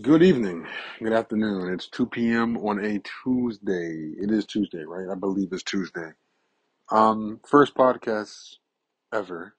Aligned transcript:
Good 0.00 0.22
evening, 0.22 0.64
good 1.00 1.12
afternoon. 1.12 1.74
It's 1.74 1.88
2 1.88 2.06
p.m. 2.06 2.56
on 2.58 2.82
a 2.82 3.00
Tuesday. 3.24 4.12
It 4.16 4.30
is 4.30 4.46
Tuesday, 4.46 4.84
right? 4.84 5.10
I 5.10 5.16
believe 5.16 5.52
it's 5.52 5.64
Tuesday. 5.64 6.12
Um, 6.90 7.40
first 7.46 7.74
podcast 7.74 8.56
ever. 9.12 9.54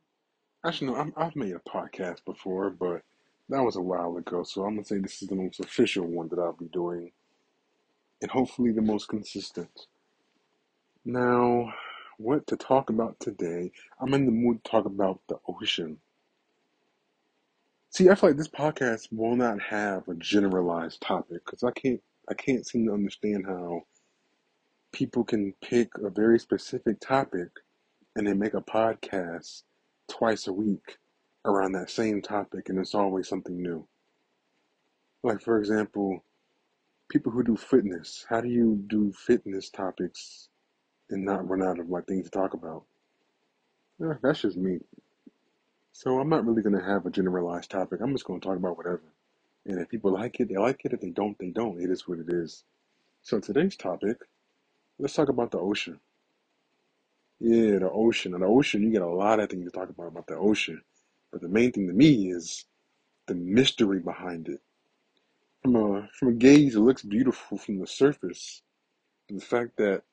Actually, 0.65 0.91
no, 0.91 0.97
I'm, 0.97 1.13
I've 1.17 1.35
made 1.35 1.53
a 1.53 1.59
podcast 1.69 2.25
before, 2.25 2.71
but 2.71 3.03
that 3.49 3.63
was 3.63 3.75
a 3.75 3.81
while 3.81 4.17
ago. 4.17 4.43
So 4.43 4.63
I'm 4.63 4.75
gonna 4.75 4.85
say 4.85 4.99
this 4.99 5.21
is 5.21 5.27
the 5.27 5.35
most 5.35 5.59
official 5.59 6.07
one 6.07 6.29
that 6.29 6.39
I'll 6.39 6.53
be 6.53 6.69
doing, 6.73 7.11
and 8.21 8.31
hopefully 8.31 8.71
the 8.71 8.81
most 8.81 9.09
consistent. 9.09 9.87
Now, 11.05 11.73
what 12.17 12.47
to 12.47 12.57
talk 12.57 12.89
about 12.89 13.19
today? 13.19 13.71
I'm 13.99 14.13
in 14.13 14.25
the 14.25 14.31
mood 14.31 14.63
to 14.63 14.71
talk 14.71 14.85
about 14.85 15.21
the 15.29 15.37
ocean. 15.47 15.99
See, 17.93 18.09
I 18.09 18.15
feel 18.15 18.31
like 18.31 18.37
this 18.37 18.47
podcast 18.47 19.09
will 19.11 19.35
not 19.35 19.61
have 19.61 20.07
a 20.07 20.15
generalized 20.15 20.99
topic 20.99 21.45
because 21.45 21.63
I 21.63 21.69
can't, 21.69 22.01
I 22.27 22.33
can't 22.33 22.65
seem 22.65 22.87
to 22.87 22.93
understand 22.93 23.45
how 23.45 23.83
people 24.91 25.23
can 25.23 25.53
pick 25.61 25.91
a 25.99 26.09
very 26.09 26.39
specific 26.39 26.99
topic 26.99 27.49
and 28.15 28.25
then 28.25 28.39
make 28.39 28.55
a 28.55 28.61
podcast 28.61 29.61
twice 30.09 30.47
a 30.47 30.53
week 30.53 30.97
around 31.45 31.73
that 31.73 31.91
same 31.91 32.19
topic 32.19 32.69
and 32.69 32.79
it's 32.79 32.95
always 32.95 33.27
something 33.27 33.61
new. 33.61 33.87
Like 35.21 35.39
for 35.39 35.59
example, 35.59 36.23
people 37.09 37.31
who 37.31 37.43
do 37.43 37.55
fitness, 37.55 38.25
how 38.27 38.41
do 38.41 38.49
you 38.49 38.83
do 38.87 39.13
fitness 39.13 39.69
topics 39.69 40.49
and 41.11 41.23
not 41.23 41.47
run 41.47 41.61
out 41.61 41.77
of 41.77 41.91
like 41.91 42.07
things 42.07 42.25
to 42.25 42.31
talk 42.31 42.55
about? 42.55 42.85
Yeah, 43.99 44.13
that's 44.23 44.41
just 44.41 44.57
me. 44.57 44.79
So 45.93 46.19
I'm 46.19 46.29
not 46.29 46.47
really 46.47 46.63
gonna 46.63 46.83
have 46.85 47.07
a 47.07 47.11
generalized 47.11 47.71
topic. 47.71 48.01
I'm 48.01 48.13
just 48.13 48.25
gonna 48.25 48.41
talk 48.41 48.57
about 48.57 48.77
whatever. 48.77 49.03
And 49.67 49.79
if 49.79 49.89
people 49.89 50.13
like 50.13 50.39
it, 50.41 50.49
they 50.49 50.57
like 50.57 50.81
it. 50.85 50.93
If 50.93 51.01
they 51.01 51.11
don't, 51.11 51.39
they 51.39 51.51
don't. 51.51 51.81
It 51.81 51.91
is 51.91 52.07
what 52.07 52.19
it 52.19 52.29
is. 52.29 52.65
So 53.23 53.39
today's 53.39 53.77
topic, 53.77 54.17
let's 54.99 55.15
talk 55.15 55.29
about 55.29 55.51
the 55.51 55.59
ocean. 55.59 55.99
Yeah, 57.39 57.79
the 57.79 57.91
ocean. 57.91 58.33
And 58.33 58.43
the 58.43 58.47
ocean, 58.47 58.83
you 58.83 58.91
get 58.91 59.03
a 59.03 59.07
lot 59.07 59.39
of 59.39 59.49
things 59.49 59.65
to 59.65 59.71
talk 59.71 59.89
about 59.89 60.07
about 60.07 60.27
the 60.27 60.37
ocean. 60.37 60.81
But 61.31 61.41
the 61.41 61.49
main 61.49 61.71
thing 61.71 61.87
to 61.87 61.93
me 61.93 62.31
is 62.31 62.65
the 63.27 63.35
mystery 63.35 63.99
behind 63.99 64.49
it. 64.49 64.61
From 65.63 65.75
a 65.77 66.09
from 66.19 66.29
a 66.29 66.33
gaze, 66.33 66.75
it 66.75 66.81
looks 66.81 67.03
beautiful 67.03 67.57
from 67.57 67.79
the 67.79 67.87
surface. 67.87 68.61
The 69.29 69.41
fact 69.41 69.77
that 69.77 70.03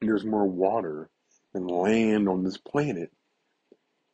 there's 0.00 0.24
more 0.24 0.46
water 0.46 1.10
than 1.54 1.68
land 1.68 2.28
on 2.28 2.44
this 2.44 2.58
planet, 2.58 3.12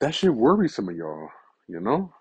that 0.00 0.14
should 0.14 0.32
worry 0.36 0.68
some 0.68 0.88
of 0.88 0.96
y'all, 0.96 1.30
you 1.68 1.80
know? 1.80 2.12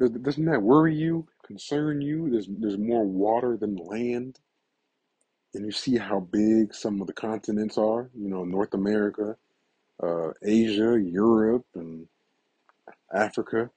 Does- 0.00 0.12
Doesn't 0.12 0.46
that 0.46 0.62
worry 0.62 0.96
you, 0.96 1.28
concern 1.44 2.02
you? 2.02 2.30
There's 2.30 2.48
there's 2.48 2.78
more 2.78 3.06
water 3.06 3.56
than 3.58 3.76
land, 3.76 4.40
and 5.54 5.66
you 5.66 5.72
see 5.72 5.98
how 5.98 6.20
big 6.20 6.74
some 6.74 7.00
of 7.00 7.08
the 7.08 7.14
continents 7.14 7.78
are. 7.78 8.10
You 8.14 8.28
know, 8.30 8.44
North 8.44 8.74
America, 8.74 9.36
uh, 10.02 10.32
Asia, 10.42 11.00
Europe, 11.00 11.66
and 11.74 12.08
Africa. 13.14 13.70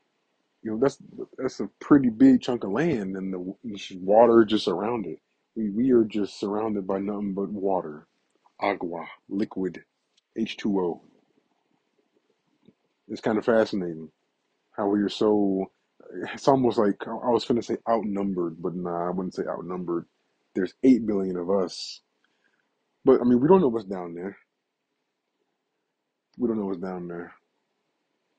You 0.64 0.72
know, 0.72 0.80
that's 0.80 0.98
that's 1.38 1.60
a 1.62 1.70
pretty 1.80 2.10
big 2.10 2.42
chunk 2.42 2.64
of 2.66 2.72
land, 2.72 3.18
and 3.18 3.34
the 3.34 3.56
water 4.02 4.46
just 4.46 4.68
around 4.68 5.08
it. 5.08 5.20
We 5.56 5.70
we 5.72 5.92
are 5.92 6.06
just 6.06 6.40
surrounded 6.40 6.88
by 6.88 7.00
nothing 7.00 7.34
but 7.34 7.50
water, 7.50 8.08
agua, 8.62 9.08
liquid, 9.30 9.84
H2O. 10.38 11.02
It's 13.12 13.22
kind 13.22 13.40
of 13.40 13.46
fascinating 13.46 14.12
how 14.78 14.88
we 14.90 15.02
are 15.02 15.10
so. 15.10 15.72
It's 16.34 16.48
almost 16.48 16.78
like 16.78 16.96
I 17.08 17.30
was 17.30 17.46
going 17.46 17.62
to 17.62 17.66
say 17.66 17.78
outnumbered, 17.90 18.62
but 18.62 18.76
nah, 18.76 19.08
I 19.08 19.12
wouldn't 19.12 19.36
say 19.36 19.44
outnumbered. 19.50 20.06
There's 20.56 20.74
eight 20.84 21.06
billion 21.08 21.38
of 21.38 21.50
us, 21.52 22.02
but 23.06 23.22
I 23.22 23.26
mean 23.26 23.42
we 23.42 23.48
don't 23.48 23.62
know 23.62 23.70
what's 23.70 23.86
down 23.86 24.16
there. 24.16 24.38
We 26.38 26.48
don't 26.48 26.60
know 26.60 26.68
what's 26.68 26.82
down 26.82 27.08
there. 27.10 27.34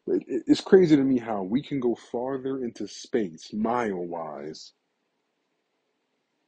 It, 0.08 0.24
it- 0.28 0.44
it's 0.48 0.62
crazy 0.62 0.96
to 0.96 1.04
me 1.04 1.18
how 1.18 1.42
we 1.44 1.62
can 1.62 1.80
go 1.80 1.94
farther 1.96 2.64
into 2.64 2.88
space, 2.88 3.52
mile 3.54 3.96
wise, 4.06 4.72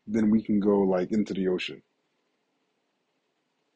than 0.09 0.31
we 0.31 0.43
can 0.43 0.60
go 0.60 0.81
like 0.81 1.12
into 1.12 1.34
the 1.34 1.49
ocean. 1.49 1.82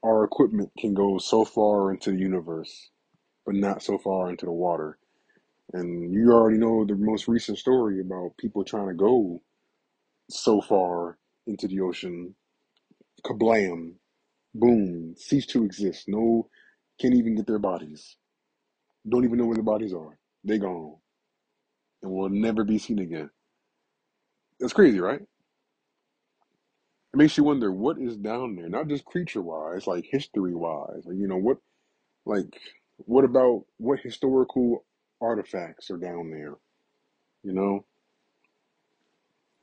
Our 0.05 0.25
equipment 0.25 0.73
can 0.79 0.95
go 0.95 1.19
so 1.19 1.45
far 1.45 1.93
into 1.93 2.13
the 2.13 2.19
universe, 2.19 2.91
but 3.49 3.57
not 3.57 3.83
so 3.83 3.97
far 3.97 4.29
into 4.29 4.45
the 4.45 4.53
water. 4.53 4.99
And 5.73 6.13
you 6.13 6.33
already 6.33 6.59
know 6.59 6.85
the 6.85 6.97
most 6.97 7.29
recent 7.29 7.57
story 7.57 7.99
about 7.99 8.37
people 8.37 8.63
trying 8.63 8.89
to 8.89 8.95
go 8.95 9.41
so 10.29 10.61
far 10.61 11.17
into 11.47 11.67
the 11.67 11.81
ocean. 11.81 12.35
Kablam, 13.25 13.95
boom, 14.55 15.15
cease 15.17 15.47
to 15.47 15.65
exist. 15.65 16.05
No, 16.09 16.51
can't 17.01 17.15
even 17.15 17.37
get 17.37 17.47
their 17.47 17.59
bodies. 17.59 18.17
Don't 19.09 19.25
even 19.25 19.39
know 19.39 19.47
where 19.47 19.55
their 19.55 19.65
bodies 19.65 19.95
are. 19.95 20.19
They 20.45 20.59
gone 20.59 20.97
and 22.03 22.13
will 22.13 22.29
never 22.29 22.65
be 22.65 22.77
seen 22.77 22.99
again. 22.99 23.31
That's 24.61 24.75
crazy, 24.75 25.01
right? 25.01 25.23
It 25.23 27.17
makes 27.17 27.39
you 27.39 27.45
wonder 27.45 27.73
what 27.73 27.99
is 27.99 28.19
down 28.19 28.57
there, 28.57 28.69
not 28.69 28.89
just 28.89 29.07
creature 29.07 29.41
wise, 29.41 29.87
like 29.87 30.05
history 30.05 30.55
wise. 30.55 31.05
Like, 31.07 31.17
you 31.17 31.29
know, 31.29 31.39
what 31.39 31.57
like 32.27 32.61
what 32.99 33.25
about 33.25 33.65
what 33.79 34.01
historical 34.01 34.85
artifacts 35.21 35.91
are 35.91 35.97
down 35.97 36.31
there? 36.31 36.55
You 37.43 37.53
know? 37.55 37.85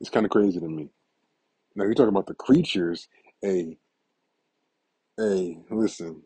It's 0.00 0.10
kind 0.10 0.26
of 0.26 0.32
crazy 0.32 0.60
to 0.60 0.68
me. 0.68 0.90
Now 1.74 1.84
you're 1.84 1.94
talking 1.94 2.08
about 2.08 2.26
the 2.26 2.34
creatures. 2.34 3.08
Hey, 3.42 3.78
hey, 5.16 5.58
listen. 5.70 6.22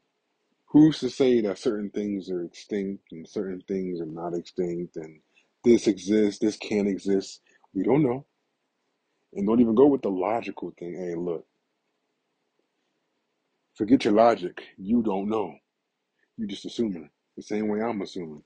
Who's 0.66 1.00
to 1.00 1.10
say 1.10 1.40
that 1.42 1.58
certain 1.58 1.90
things 1.90 2.30
are 2.30 2.44
extinct 2.44 3.04
and 3.12 3.28
certain 3.28 3.62
things 3.66 4.00
are 4.00 4.06
not 4.06 4.34
extinct 4.34 4.96
and 4.96 5.20
this 5.64 5.86
exists, 5.86 6.40
this 6.40 6.56
can't 6.56 6.88
exist? 6.88 7.40
We 7.74 7.82
don't 7.82 8.02
know. 8.02 8.26
And 9.34 9.46
don't 9.46 9.60
even 9.60 9.74
go 9.74 9.86
with 9.86 10.02
the 10.02 10.10
logical 10.10 10.72
thing. 10.78 10.94
Hey, 10.94 11.14
look, 11.16 11.46
forget 13.76 14.04
your 14.04 14.14
logic. 14.14 14.62
You 14.78 15.02
don't 15.02 15.28
know. 15.28 15.54
You 16.40 16.48
just 16.48 16.66
assuming. 16.66 17.10
The 17.36 17.44
same 17.44 17.68
way 17.68 17.82
I'm 17.82 18.02
assuming. 18.02 18.44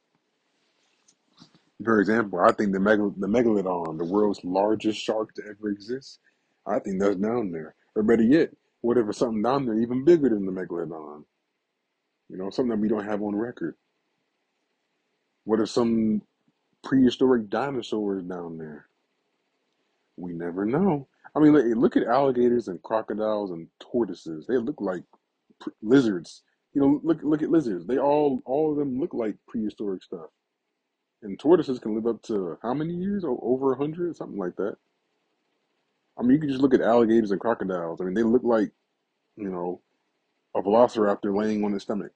For 1.84 2.00
example, 2.00 2.40
I 2.40 2.52
think 2.52 2.72
the 2.72 2.80
megal- 2.80 3.18
the 3.20 3.28
megalodon, 3.28 3.98
the 3.98 4.06
world's 4.06 4.44
largest 4.44 5.00
shark 5.00 5.34
to 5.34 5.42
ever 5.48 5.70
exist, 5.70 6.20
I 6.66 6.80
think 6.80 7.00
that's 7.00 7.16
down 7.16 7.52
there. 7.52 7.76
Or 7.96 8.02
better 8.02 8.24
yet, 8.24 8.50
whatever 8.82 9.12
something 9.12 9.42
down 9.42 9.66
there 9.66 9.78
even 9.78 10.04
bigger 10.04 10.30
than 10.30 10.46
the 10.46 10.52
megalodon? 10.52 11.24
You 12.30 12.38
know, 12.38 12.50
something 12.50 12.70
that 12.70 12.80
we 12.80 12.88
don't 12.88 13.04
have 13.06 13.22
on 13.22 13.36
record. 13.36 13.76
What 15.44 15.60
if 15.60 15.70
some 15.70 16.22
prehistoric 16.84 17.50
dinosaurs 17.50 18.24
down 18.24 18.58
there? 18.58 18.86
We 20.16 20.32
never 20.34 20.66
know. 20.66 21.08
I 21.36 21.40
mean, 21.40 21.54
look, 21.54 21.66
look 21.76 21.96
at 21.96 22.04
alligators 22.08 22.68
and 22.68 22.82
crocodiles 22.82 23.52
and 23.52 23.68
tortoises. 23.80 24.46
They 24.46 24.58
look 24.58 24.80
like 24.80 25.04
pr- 25.60 25.70
lizards. 25.82 26.42
You 26.74 26.82
know, 26.82 27.00
look 27.04 27.20
look 27.22 27.42
at 27.42 27.50
lizards. 27.50 27.86
They 27.86 27.98
all 27.98 28.42
all 28.46 28.72
of 28.72 28.78
them 28.78 29.00
look 29.00 29.14
like 29.14 29.36
prehistoric 29.48 30.02
stuff. 30.04 30.28
And 31.22 31.38
tortoises 31.38 31.78
can 31.80 31.94
live 31.94 32.06
up 32.06 32.22
to 32.24 32.58
how 32.62 32.74
many 32.74 32.94
years? 32.94 33.24
O- 33.24 33.40
Over 33.42 33.72
a 33.74 33.78
hundred, 33.78 34.16
something 34.16 34.38
like 34.38 34.56
that. 34.56 34.76
I 36.18 36.22
mean, 36.22 36.32
you 36.32 36.40
can 36.40 36.50
just 36.50 36.62
look 36.62 36.74
at 36.74 36.82
alligators 36.82 37.32
and 37.32 37.40
crocodiles. 37.40 38.00
I 38.00 38.04
mean, 38.04 38.14
they 38.14 38.22
look 38.24 38.44
like 38.44 38.72
you 39.36 39.50
know 39.50 39.82
a 40.56 40.62
velociraptor 40.62 41.36
laying 41.36 41.64
on 41.64 41.74
its 41.74 41.84
stomach. 41.84 42.12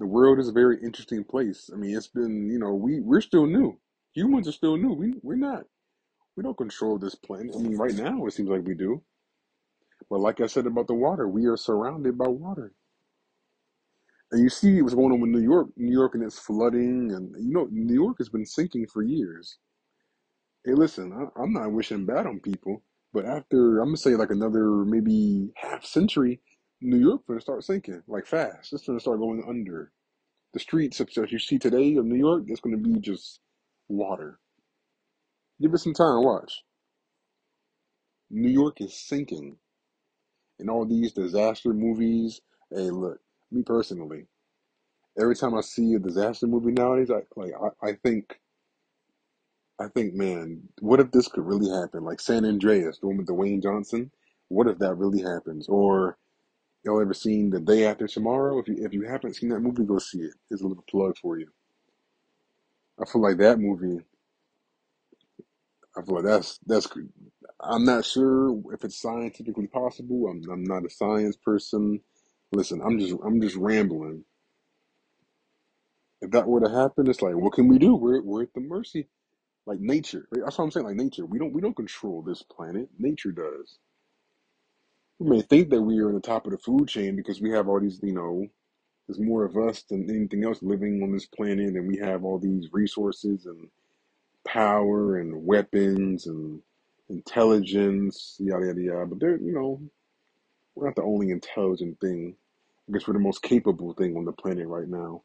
The 0.00 0.06
world 0.06 0.38
is 0.40 0.48
a 0.48 0.52
very 0.52 0.78
interesting 0.82 1.24
place. 1.24 1.70
I 1.72 1.76
mean, 1.76 1.96
it's 1.96 2.08
been 2.08 2.50
you 2.50 2.58
know 2.58 2.74
we 2.74 3.00
we're 3.00 3.22
still 3.22 3.46
new. 3.46 3.78
Humans 4.14 4.48
are 4.48 4.52
still 4.52 4.76
new. 4.76 4.92
We 4.94 5.14
we're 5.22 5.36
not. 5.36 5.64
We 6.36 6.42
don't 6.42 6.56
control 6.56 6.98
this 6.98 7.14
planet. 7.14 7.54
I 7.56 7.60
mean, 7.60 7.76
right 7.76 7.94
now 7.94 8.26
it 8.26 8.32
seems 8.32 8.48
like 8.50 8.64
we 8.66 8.74
do. 8.74 9.02
But 10.12 10.20
like 10.20 10.42
I 10.42 10.46
said 10.46 10.66
about 10.66 10.88
the 10.88 10.94
water, 10.94 11.26
we 11.26 11.46
are 11.46 11.56
surrounded 11.56 12.18
by 12.18 12.28
water. 12.28 12.74
And 14.30 14.42
you 14.42 14.50
see 14.50 14.82
what's 14.82 14.94
going 14.94 15.10
on 15.10 15.22
with 15.22 15.30
New 15.30 15.40
York, 15.40 15.68
New 15.78 15.90
York 15.90 16.14
and 16.14 16.22
its 16.22 16.38
flooding, 16.38 17.12
and 17.12 17.34
you 17.42 17.54
know, 17.54 17.66
New 17.72 17.94
York 17.94 18.18
has 18.18 18.28
been 18.28 18.44
sinking 18.44 18.88
for 18.88 19.02
years. 19.02 19.56
Hey, 20.66 20.74
listen, 20.74 21.14
I, 21.14 21.40
I'm 21.42 21.54
not 21.54 21.72
wishing 21.72 22.04
bad 22.04 22.26
on 22.26 22.40
people, 22.40 22.82
but 23.14 23.24
after 23.24 23.80
I'm 23.80 23.86
gonna 23.88 23.96
say 23.96 24.14
like 24.14 24.30
another 24.30 24.84
maybe 24.84 25.50
half 25.56 25.86
century, 25.86 26.42
New 26.82 26.98
York 26.98 27.22
gonna 27.26 27.40
start 27.40 27.64
sinking 27.64 28.02
like 28.06 28.26
fast. 28.26 28.74
It's 28.74 28.86
gonna 28.86 29.00
start 29.00 29.18
going 29.18 29.42
under. 29.48 29.92
The 30.52 30.60
streets 30.60 31.00
as 31.00 31.32
you 31.32 31.38
see 31.38 31.58
today 31.58 31.96
of 31.96 32.04
New 32.04 32.18
York, 32.18 32.44
it's 32.48 32.60
gonna 32.60 32.76
be 32.76 33.00
just 33.00 33.40
water. 33.88 34.40
Give 35.62 35.72
it 35.72 35.78
some 35.78 35.94
time, 35.94 36.22
watch. 36.22 36.64
New 38.30 38.50
York 38.50 38.82
is 38.82 38.94
sinking, 38.94 39.56
and 40.62 40.70
all 40.70 40.86
these 40.86 41.12
disaster 41.12 41.74
movies. 41.74 42.40
Hey, 42.70 42.90
look, 42.90 43.20
me 43.52 43.64
personally. 43.64 44.26
Every 45.20 45.36
time 45.36 45.54
I 45.54 45.62
see 45.62 45.94
a 45.94 46.00
disaster 46.00 46.46
movie 46.46 46.72
nowadays, 46.72 47.10
I 47.10 47.22
like 47.36 47.52
I, 47.84 47.90
I 47.90 47.92
think 48.04 48.40
I 49.80 49.88
think, 49.88 50.14
man, 50.14 50.62
what 50.80 51.00
if 51.00 51.10
this 51.12 51.28
could 51.28 51.46
really 51.46 51.70
happen? 51.70 52.04
Like 52.04 52.20
San 52.20 52.46
Andreas, 52.46 52.98
the 53.00 53.08
one 53.08 53.18
with 53.18 53.28
Dwayne 53.28 53.62
Johnson. 53.62 54.10
What 54.48 54.68
if 54.68 54.78
that 54.78 54.96
really 54.96 55.22
happens? 55.22 55.68
Or 55.68 56.18
y'all 56.84 57.00
ever 57.02 57.14
seen 57.14 57.50
The 57.50 57.60
Day 57.60 57.86
After 57.86 58.08
Tomorrow? 58.08 58.58
If 58.60 58.68
you 58.68 58.76
if 58.84 58.94
you 58.94 59.02
haven't 59.02 59.36
seen 59.36 59.50
that 59.50 59.60
movie, 59.60 59.84
go 59.84 59.98
see 59.98 60.20
it. 60.20 60.34
Here's 60.48 60.62
a 60.62 60.68
little 60.68 60.84
plug 60.90 61.16
for 61.22 61.38
you. 61.38 61.48
I 63.00 63.06
feel 63.06 63.22
like 63.22 63.38
that 63.38 63.60
movie. 63.60 64.04
I 65.96 66.02
feel 66.02 66.16
like 66.16 66.24
that's 66.24 66.58
that's. 66.66 66.88
I'm 67.62 67.84
not 67.84 68.06
sure 68.06 68.60
if 68.74 68.84
it's 68.84 69.00
scientifically 69.00 69.68
possible. 69.68 70.28
I'm 70.28 70.42
I'm 70.50 70.64
not 70.64 70.86
a 70.86 70.90
science 70.90 71.36
person. 71.36 72.00
Listen, 72.52 72.82
I'm 72.84 72.98
just 72.98 73.14
I'm 73.24 73.40
just 73.42 73.56
rambling. 73.56 74.24
If 76.22 76.32
that 76.32 76.48
were 76.48 76.60
to 76.60 76.70
happen, 76.70 77.08
it's 77.08 77.22
like, 77.22 77.36
what 77.36 77.54
can 77.54 77.68
we 77.68 77.78
do? 77.78 77.96
We're 77.96 78.22
we're 78.22 78.44
at 78.44 78.54
the 78.54 78.60
mercy, 78.62 79.08
like 79.66 79.80
nature. 79.80 80.28
Right? 80.32 80.42
That's 80.44 80.58
what 80.58 80.64
I'm 80.66 80.70
saying. 80.72 80.86
Like 80.86 80.96
nature, 80.96 81.26
we 81.26 81.38
don't 81.38 81.52
we 81.54 81.60
don't 81.62 81.76
control 81.76 82.22
this 82.22 82.42
planet. 82.42 82.88
Nature 82.98 83.32
does. 83.32 83.78
We 85.18 85.30
may 85.30 85.42
think 85.42 85.70
that 85.70 85.82
we 85.82 85.98
are 86.00 86.08
on 86.08 86.14
the 86.14 86.20
top 86.20 86.46
of 86.46 86.52
the 86.52 86.58
food 86.58 86.88
chain 86.88 87.16
because 87.16 87.40
we 87.40 87.50
have 87.52 87.68
all 87.68 87.80
these, 87.80 88.00
you 88.02 88.12
know, 88.14 88.46
there's 89.08 89.20
more 89.20 89.44
of 89.44 89.56
us 89.56 89.82
than 89.84 90.10
anything 90.10 90.44
else 90.44 90.60
living 90.62 91.02
on 91.02 91.12
this 91.12 91.26
planet, 91.26 91.74
and 91.74 91.88
we 91.88 91.98
have 91.98 92.24
all 92.24 92.38
these 92.38 92.68
resources 92.72 93.46
and 93.46 93.68
power 94.46 95.18
and 95.18 95.46
weapons 95.46 96.26
and 96.26 96.60
intelligence, 97.12 98.36
yada 98.40 98.66
yada 98.66 98.80
yada. 98.80 99.06
But 99.06 99.20
they're, 99.20 99.36
you 99.36 99.52
know, 99.52 99.80
we're 100.74 100.86
not 100.86 100.96
the 100.96 101.02
only 101.02 101.30
intelligent 101.30 102.00
thing. 102.00 102.34
I 102.88 102.92
guess 102.92 103.06
we're 103.06 103.14
the 103.14 103.20
most 103.20 103.42
capable 103.42 103.92
thing 103.94 104.16
on 104.16 104.24
the 104.24 104.32
planet 104.32 104.66
right 104.66 104.88
now. 104.88 105.22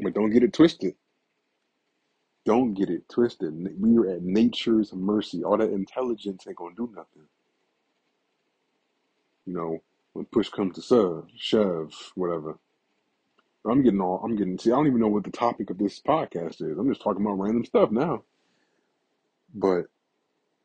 But 0.00 0.14
don't 0.14 0.30
get 0.30 0.42
it 0.42 0.52
twisted. 0.52 0.94
Don't 2.44 2.74
get 2.74 2.90
it 2.90 3.08
twisted. 3.08 3.54
We 3.78 3.96
are 3.98 4.16
at 4.16 4.22
nature's 4.22 4.92
mercy. 4.92 5.44
All 5.44 5.58
that 5.58 5.70
intelligence 5.70 6.44
ain't 6.48 6.56
gonna 6.56 6.74
do 6.74 6.90
nothing. 6.94 7.28
You 9.46 9.54
know, 9.54 9.82
when 10.12 10.24
push 10.24 10.48
comes 10.48 10.74
to 10.76 10.82
shove, 10.82 11.28
shove, 11.36 11.92
whatever. 12.14 12.58
I'm 13.64 13.82
getting 13.84 14.00
all. 14.00 14.20
I'm 14.24 14.34
getting. 14.34 14.58
See, 14.58 14.72
I 14.72 14.74
don't 14.74 14.88
even 14.88 15.00
know 15.00 15.08
what 15.08 15.22
the 15.22 15.30
topic 15.30 15.70
of 15.70 15.78
this 15.78 16.00
podcast 16.00 16.62
is. 16.62 16.78
I'm 16.78 16.88
just 16.88 17.02
talking 17.02 17.24
about 17.24 17.38
random 17.38 17.64
stuff 17.64 17.92
now. 17.92 18.24
But 19.54 19.86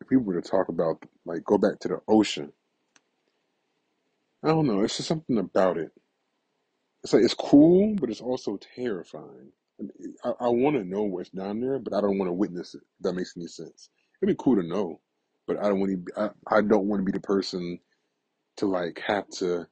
if 0.01 0.09
we 0.09 0.17
were 0.17 0.39
to 0.39 0.47
talk 0.49 0.69
about, 0.69 1.03
like, 1.25 1.43
go 1.45 1.57
back 1.57 1.79
to 1.81 1.87
the 1.89 2.01
ocean, 2.07 2.53
I 4.43 4.49
don't 4.49 4.67
know. 4.67 4.81
It's 4.83 4.97
just 4.97 5.09
something 5.09 5.37
about 5.37 5.77
it. 5.77 5.91
It's 7.03 7.13
like 7.13 7.23
it's 7.23 7.33
cool, 7.33 7.95
but 7.99 8.09
it's 8.09 8.21
also 8.21 8.59
terrifying. 8.75 9.51
I, 10.23 10.29
I 10.41 10.47
want 10.49 10.77
to 10.77 10.85
know 10.85 11.03
what's 11.03 11.29
down 11.31 11.61
there, 11.61 11.79
but 11.79 11.93
I 11.93 12.01
don't 12.01 12.19
want 12.19 12.29
to 12.29 12.33
witness 12.33 12.75
it. 12.75 12.81
If 12.99 13.03
that 13.03 13.13
makes 13.13 13.33
any 13.37 13.47
sense. 13.47 13.89
It'd 14.21 14.35
be 14.37 14.43
cool 14.43 14.57
to 14.57 14.67
know, 14.67 15.01
but 15.47 15.57
I 15.59 15.69
don't 15.69 15.79
want 15.79 16.07
to. 16.07 16.21
I, 16.21 16.57
I 16.57 16.61
don't 16.61 16.87
want 16.87 17.01
to 17.01 17.05
be 17.05 17.13
the 17.13 17.21
person 17.21 17.79
to 18.57 18.67
like 18.67 19.01
have 19.07 19.29
to 19.39 19.67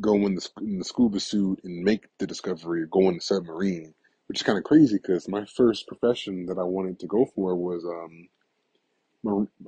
go 0.00 0.14
in 0.14 0.36
the 0.36 0.48
in 0.60 0.78
the 0.78 0.84
scuba 0.84 1.20
suit 1.20 1.60
and 1.64 1.84
make 1.84 2.06
the 2.18 2.26
discovery, 2.26 2.82
or 2.82 2.86
go 2.86 3.08
in 3.08 3.16
the 3.16 3.20
submarine, 3.20 3.94
which 4.28 4.40
is 4.40 4.44
kind 4.44 4.58
of 4.58 4.64
crazy 4.64 4.96
because 4.96 5.28
my 5.28 5.46
first 5.46 5.86
profession 5.88 6.46
that 6.46 6.58
I 6.58 6.64
wanted 6.64 7.00
to 7.00 7.06
go 7.06 7.26
for 7.34 7.56
was 7.56 7.84
um, 7.84 8.28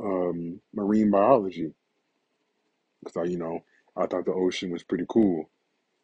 um 0.00 0.60
marine 0.74 1.10
biology 1.10 1.72
because 3.02 3.16
I 3.16 3.24
you 3.24 3.38
know 3.38 3.64
I 3.96 4.06
thought 4.06 4.26
the 4.26 4.32
ocean 4.32 4.70
was 4.70 4.82
pretty 4.82 5.04
cool. 5.08 5.50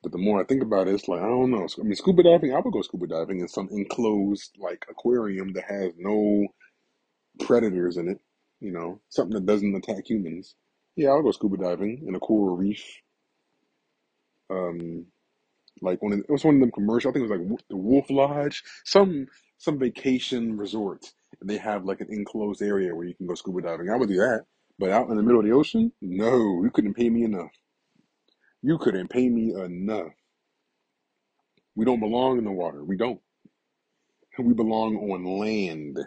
But 0.03 0.13
the 0.13 0.19
more 0.19 0.41
I 0.41 0.45
think 0.45 0.63
about 0.63 0.89
it, 0.89 0.95
it's 0.95 1.09
like 1.09 1.21
I 1.21 1.27
don't 1.27 1.51
know. 1.51 1.67
I 1.79 1.83
mean, 1.83 1.95
scuba 1.95 2.23
diving. 2.23 2.55
I 2.55 2.61
would 2.61 2.73
go 2.73 2.83
scuba 2.83 3.07
diving 3.07 3.41
in 3.41 3.49
some 3.49 3.69
enclosed 3.71 4.57
like 4.59 4.85
aquarium 4.91 5.53
that 5.55 5.65
has 5.65 5.93
no 5.97 6.47
predators 7.41 7.97
in 7.97 8.09
it. 8.09 8.21
You 8.61 8.73
know, 8.73 9.01
something 9.09 9.35
that 9.35 9.47
doesn't 9.47 9.75
attack 9.75 10.09
humans. 10.09 10.57
Yeah, 10.97 11.11
I'll 11.11 11.23
go 11.23 11.31
scuba 11.31 11.57
diving 11.57 12.05
in 12.07 12.15
a 12.15 12.21
coral 12.21 12.57
reef. 12.57 12.85
Um, 14.51 15.07
like 15.81 16.03
one 16.03 16.13
of 16.13 16.19
it 16.21 16.31
was 16.31 16.45
one 16.45 16.57
of 16.57 16.61
them 16.61 16.71
commercial. 16.71 17.11
I 17.11 17.13
think 17.13 17.25
it 17.25 17.31
was 17.31 17.41
like 17.41 17.61
the 17.71 17.77
Wolf 17.77 18.11
Lodge, 18.11 18.63
some 18.85 19.27
some 19.59 19.79
vacation 19.79 20.59
resort, 20.59 21.13
and 21.45 21.51
they 21.51 21.59
have 21.59 21.85
like 21.85 22.01
an 22.01 22.09
enclosed 22.11 22.63
area 22.63 22.97
where 22.97 23.07
you 23.07 23.15
can 23.15 23.27
go 23.27 23.35
scuba 23.35 23.61
diving. 23.61 23.91
I 23.91 23.97
would 23.97 24.09
do 24.09 24.17
that, 24.17 24.47
but 24.79 24.91
out 24.91 25.11
in 25.11 25.17
the 25.19 25.23
middle 25.23 25.41
of 25.41 25.47
the 25.47 25.53
ocean, 25.53 25.93
no, 26.01 26.63
you 26.65 26.71
couldn't 26.73 26.95
pay 26.95 27.11
me 27.11 27.23
enough. 27.25 27.51
You 28.63 28.79
couldn't 28.79 29.11
pay 29.11 29.29
me 29.29 29.55
enough. 29.55 30.13
We 31.77 31.85
don't 31.85 32.01
belong 32.01 32.39
in 32.39 32.45
the 32.45 32.53
water. 32.53 32.85
We 32.85 32.97
don't. 32.97 33.21
We 34.39 34.55
belong 34.55 34.97
on 34.97 35.25
land 35.25 35.99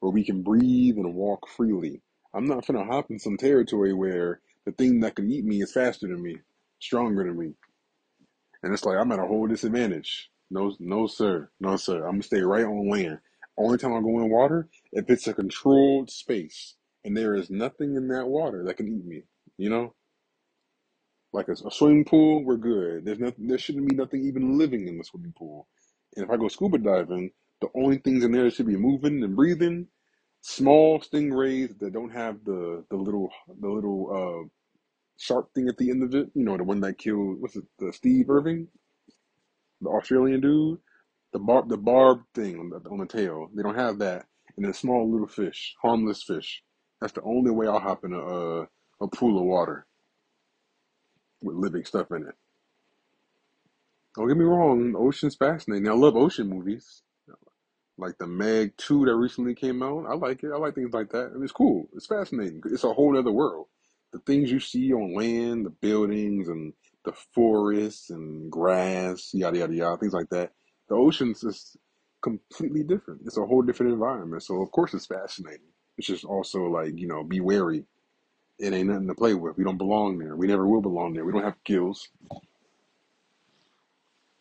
where 0.00 0.12
we 0.12 0.24
can 0.24 0.42
breathe 0.42 0.96
and 0.98 1.14
walk 1.14 1.48
freely. 1.48 2.02
I'm 2.34 2.46
not 2.46 2.66
gonna 2.66 2.84
hop 2.84 3.10
in 3.10 3.20
some 3.20 3.36
territory 3.38 3.94
where 3.94 4.40
the 4.66 4.72
thing 4.72 5.00
that 5.00 5.16
can 5.16 5.30
eat 5.30 5.44
me 5.44 5.62
is 5.62 5.72
faster 5.72 6.08
than 6.08 6.22
me, 6.22 6.38
stronger 6.80 7.24
than 7.24 7.38
me. 7.38 7.54
And 8.62 8.74
it's 8.74 8.84
like 8.84 8.98
I'm 8.98 9.12
at 9.12 9.20
a 9.20 9.26
whole 9.26 9.46
disadvantage. 9.46 10.30
No, 10.50 10.74
no, 10.80 11.06
sir. 11.06 11.50
No, 11.60 11.76
sir. 11.76 12.04
I'm 12.06 12.14
gonna 12.14 12.24
stay 12.24 12.40
right 12.42 12.64
on 12.64 12.90
land. 12.90 13.20
Only 13.58 13.78
time 13.78 13.94
I 13.94 14.00
go 14.00 14.20
in 14.20 14.30
water 14.30 14.68
if 14.92 15.10
it's 15.10 15.26
a 15.26 15.34
controlled 15.34 16.10
space 16.10 16.76
and 17.04 17.16
there 17.16 17.34
is 17.34 17.50
nothing 17.50 17.96
in 17.96 18.08
that 18.08 18.26
water 18.28 18.64
that 18.64 18.76
can 18.76 18.88
eat 18.88 19.04
me. 19.04 19.22
You 19.58 19.70
know, 19.70 19.94
like 21.32 21.48
a, 21.48 21.52
a 21.52 21.70
swimming 21.70 22.04
pool, 22.04 22.44
we're 22.44 22.56
good. 22.56 23.04
There's 23.04 23.18
nothing. 23.18 23.46
There 23.46 23.58
shouldn't 23.58 23.88
be 23.88 23.96
nothing 23.96 24.24
even 24.24 24.58
living 24.58 24.88
in 24.88 24.98
the 24.98 25.04
swimming 25.04 25.34
pool. 25.36 25.68
And 26.16 26.24
if 26.24 26.30
I 26.30 26.36
go 26.36 26.48
scuba 26.48 26.78
diving, 26.78 27.30
the 27.60 27.68
only 27.74 27.98
things 27.98 28.24
in 28.24 28.32
there 28.32 28.50
should 28.50 28.66
be 28.66 28.76
moving 28.76 29.22
and 29.22 29.36
breathing, 29.36 29.88
small 30.40 31.00
stingrays 31.00 31.78
that 31.78 31.92
don't 31.92 32.10
have 32.10 32.44
the 32.44 32.84
the 32.90 32.96
little 32.96 33.30
the 33.60 33.68
little 33.68 34.10
uh 34.44 34.48
sharp 35.18 35.52
thing 35.54 35.68
at 35.68 35.76
the 35.76 35.90
end 35.90 36.02
of 36.02 36.14
it. 36.14 36.30
You 36.34 36.44
know, 36.44 36.56
the 36.56 36.64
one 36.64 36.80
that 36.80 36.98
killed 36.98 37.40
what's 37.40 37.56
it, 37.56 37.64
the 37.78 37.92
Steve 37.92 38.30
Irwin, 38.30 38.68
the 39.80 39.90
Australian 39.90 40.40
dude. 40.40 40.78
The 41.32 41.38
barb, 41.38 41.68
the 41.68 41.76
barb 41.76 42.20
thing 42.34 42.58
on 42.58 42.70
the, 42.70 42.90
on 42.90 42.98
the 42.98 43.06
tail. 43.06 43.48
They 43.54 43.62
don't 43.62 43.76
have 43.76 43.98
that. 44.00 44.26
And 44.56 44.64
then 44.64 44.74
small 44.74 45.10
little 45.10 45.28
fish, 45.28 45.74
harmless 45.82 46.22
fish. 46.22 46.62
That's 47.00 47.12
the 47.12 47.22
only 47.22 47.50
way 47.50 47.66
I'll 47.66 47.80
hop 47.80 48.04
in 48.04 48.12
a 48.12 48.18
a, 48.20 48.62
a 49.00 49.08
pool 49.08 49.38
of 49.38 49.44
water 49.44 49.86
with 51.42 51.56
living 51.56 51.84
stuff 51.84 52.08
in 52.10 52.22
it. 52.28 52.34
Don't 54.16 54.28
get 54.28 54.36
me 54.36 54.44
wrong, 54.44 54.92
the 54.92 54.98
ocean's 54.98 55.36
fascinating. 55.36 55.88
I 55.88 55.92
love 55.92 56.16
ocean 56.16 56.48
movies, 56.48 57.02
like 57.98 58.18
the 58.18 58.26
Meg 58.26 58.74
Two 58.76 59.04
that 59.06 59.14
recently 59.14 59.54
came 59.54 59.82
out. 59.82 60.06
I 60.08 60.14
like 60.14 60.42
it. 60.42 60.50
I 60.52 60.58
like 60.58 60.74
things 60.74 60.92
like 60.92 61.10
that, 61.12 61.32
and 61.32 61.42
it's 61.42 61.52
cool. 61.52 61.88
It's 61.94 62.06
fascinating. 62.06 62.62
It's 62.66 62.84
a 62.84 62.92
whole 62.92 63.16
other 63.18 63.32
world. 63.32 63.68
The 64.12 64.20
things 64.20 64.50
you 64.50 64.60
see 64.60 64.92
on 64.92 65.14
land, 65.16 65.66
the 65.66 65.70
buildings 65.70 66.48
and 66.48 66.72
the 67.04 67.12
forests 67.34 68.10
and 68.10 68.50
grass, 68.50 69.30
yada 69.32 69.58
yada 69.58 69.74
yada, 69.74 69.98
things 69.98 70.12
like 70.12 70.30
that. 70.30 70.52
The 70.90 70.96
ocean's 70.96 71.44
is 71.44 71.76
completely 72.22 72.82
different. 72.82 73.22
It's 73.24 73.38
a 73.38 73.46
whole 73.46 73.62
different 73.62 73.94
environment. 73.94 74.42
So 74.42 74.60
of 74.60 74.70
course 74.72 74.92
it's 74.92 75.06
fascinating. 75.06 75.68
It's 75.96 76.08
just 76.08 76.24
also 76.26 76.64
like 76.64 76.98
you 76.98 77.08
know, 77.08 77.24
be 77.24 77.40
wary. 77.40 77.86
It 78.58 78.74
ain't 78.74 78.88
nothing 78.88 79.08
to 79.08 79.14
play 79.14 79.34
with. 79.34 79.56
We 79.56 79.64
don't 79.64 79.78
belong 79.78 80.18
there. 80.18 80.36
We 80.36 80.48
never 80.48 80.66
will 80.66 80.82
belong 80.82 81.14
there. 81.14 81.24
We 81.24 81.32
don't 81.32 81.44
have 81.44 81.64
gills. 81.64 82.08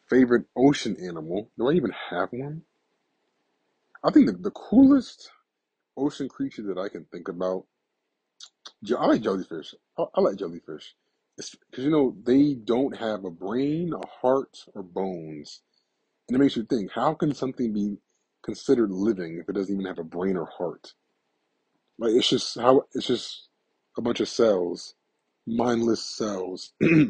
Favorite 0.09 0.45
ocean 0.57 0.97
animal? 1.01 1.51
Do 1.57 1.69
I 1.69 1.73
even 1.73 1.93
have 2.09 2.29
one? 2.31 2.63
I 4.03 4.11
think 4.11 4.27
the, 4.27 4.33
the 4.33 4.51
coolest 4.51 5.31
ocean 5.95 6.29
creature 6.29 6.63
that 6.63 6.77
I 6.79 6.89
can 6.89 7.05
think 7.05 7.27
about, 7.29 7.65
I 8.97 9.05
like 9.05 9.21
jellyfish. 9.21 9.75
I, 9.97 10.05
I 10.15 10.21
like 10.21 10.37
jellyfish. 10.37 10.95
Because, 11.37 11.85
you 11.85 11.91
know, 11.91 12.15
they 12.23 12.55
don't 12.55 12.97
have 12.97 13.23
a 13.23 13.31
brain, 13.31 13.93
a 13.93 14.05
heart, 14.07 14.65
or 14.73 14.83
bones. 14.83 15.61
And 16.29 16.37
it 16.37 16.39
makes 16.39 16.57
you 16.57 16.65
think, 16.65 16.91
how 16.93 17.15
can 17.15 17.35
something 17.35 17.73
be 17.73 17.97
considered 18.43 18.91
living 18.91 19.39
if 19.41 19.49
it 19.49 19.53
doesn't 19.55 19.73
even 19.73 19.87
have 19.87 19.99
a 19.99 20.05
brain 20.05 20.37
or 20.37 20.47
heart? 20.47 20.93
Like, 21.99 22.13
it's 22.13 22.29
just 22.29 22.59
how, 22.59 22.83
it's 22.95 23.07
just 23.07 23.49
a 23.97 24.01
bunch 24.01 24.19
of 24.21 24.29
cells, 24.29 24.95
mindless 25.47 26.03
cells. 26.05 26.73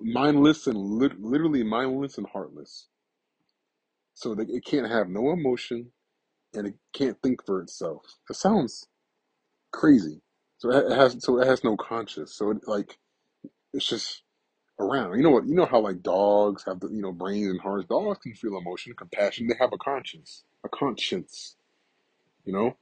mindless 0.00 0.66
and 0.68 0.78
lit- 0.78 1.20
literally 1.20 1.64
mindless 1.64 2.18
and 2.18 2.26
heartless. 2.32 2.88
So 4.14 4.34
they, 4.34 4.44
it 4.44 4.64
can't 4.64 4.90
have 4.90 5.08
no 5.08 5.32
emotion 5.32 5.92
and 6.54 6.68
it 6.68 6.74
can't 6.94 7.18
think 7.22 7.44
for 7.46 7.60
itself. 7.62 8.02
It 8.30 8.36
sounds 8.36 8.86
crazy. 9.72 10.22
So 10.58 10.70
it 10.70 10.92
has 10.96 11.22
so 11.24 11.40
it 11.40 11.46
has 11.46 11.64
no 11.64 11.76
conscience. 11.76 12.34
So 12.36 12.50
it 12.52 12.58
like 12.66 12.98
it's 13.74 13.88
just 13.88 14.22
around. 14.80 15.16
You 15.16 15.22
know 15.24 15.30
what? 15.30 15.46
You 15.46 15.54
know 15.54 15.66
how 15.66 15.80
like 15.80 16.02
dogs 16.02 16.64
have 16.66 16.80
the 16.80 16.88
you 16.88 17.02
know 17.02 17.12
brains 17.12 17.48
and 17.48 17.60
hearts. 17.60 17.86
Dogs 17.88 18.18
can 18.20 18.34
feel 18.34 18.58
emotion, 18.58 18.94
compassion. 18.96 19.48
They 19.48 19.56
have 19.60 19.72
a 19.72 19.78
conscience, 19.78 20.44
a 20.64 20.68
conscience. 20.70 21.56
You 22.44 22.52
know, 22.54 22.76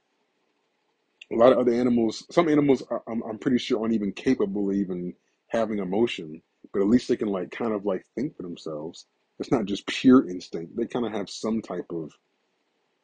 a 1.31 1.35
lot 1.35 1.51
of 1.53 1.59
other 1.59 1.73
animals. 1.73 2.25
Some 2.31 2.47
animals 2.49 2.83
I'm 3.07 3.21
I'm 3.23 3.39
pretty 3.39 3.57
sure 3.57 3.81
aren't 3.81 3.93
even 3.93 4.11
capable 4.13 4.69
of 4.69 4.75
even 4.75 5.13
having 5.47 5.79
emotion, 5.79 6.41
but 6.73 6.81
at 6.81 6.87
least 6.87 7.07
they 7.07 7.17
can 7.17 7.29
like 7.29 7.51
kind 7.51 7.73
of 7.73 7.85
like 7.85 8.05
think 8.15 8.35
for 8.35 8.43
themselves. 8.43 9.05
It's 9.39 9.51
not 9.51 9.65
just 9.65 9.87
pure 9.87 10.29
instinct. 10.29 10.75
They 10.75 10.85
kind 10.85 11.05
of 11.05 11.13
have 11.13 11.29
some 11.29 11.61
type 11.61 11.85
of 11.91 12.11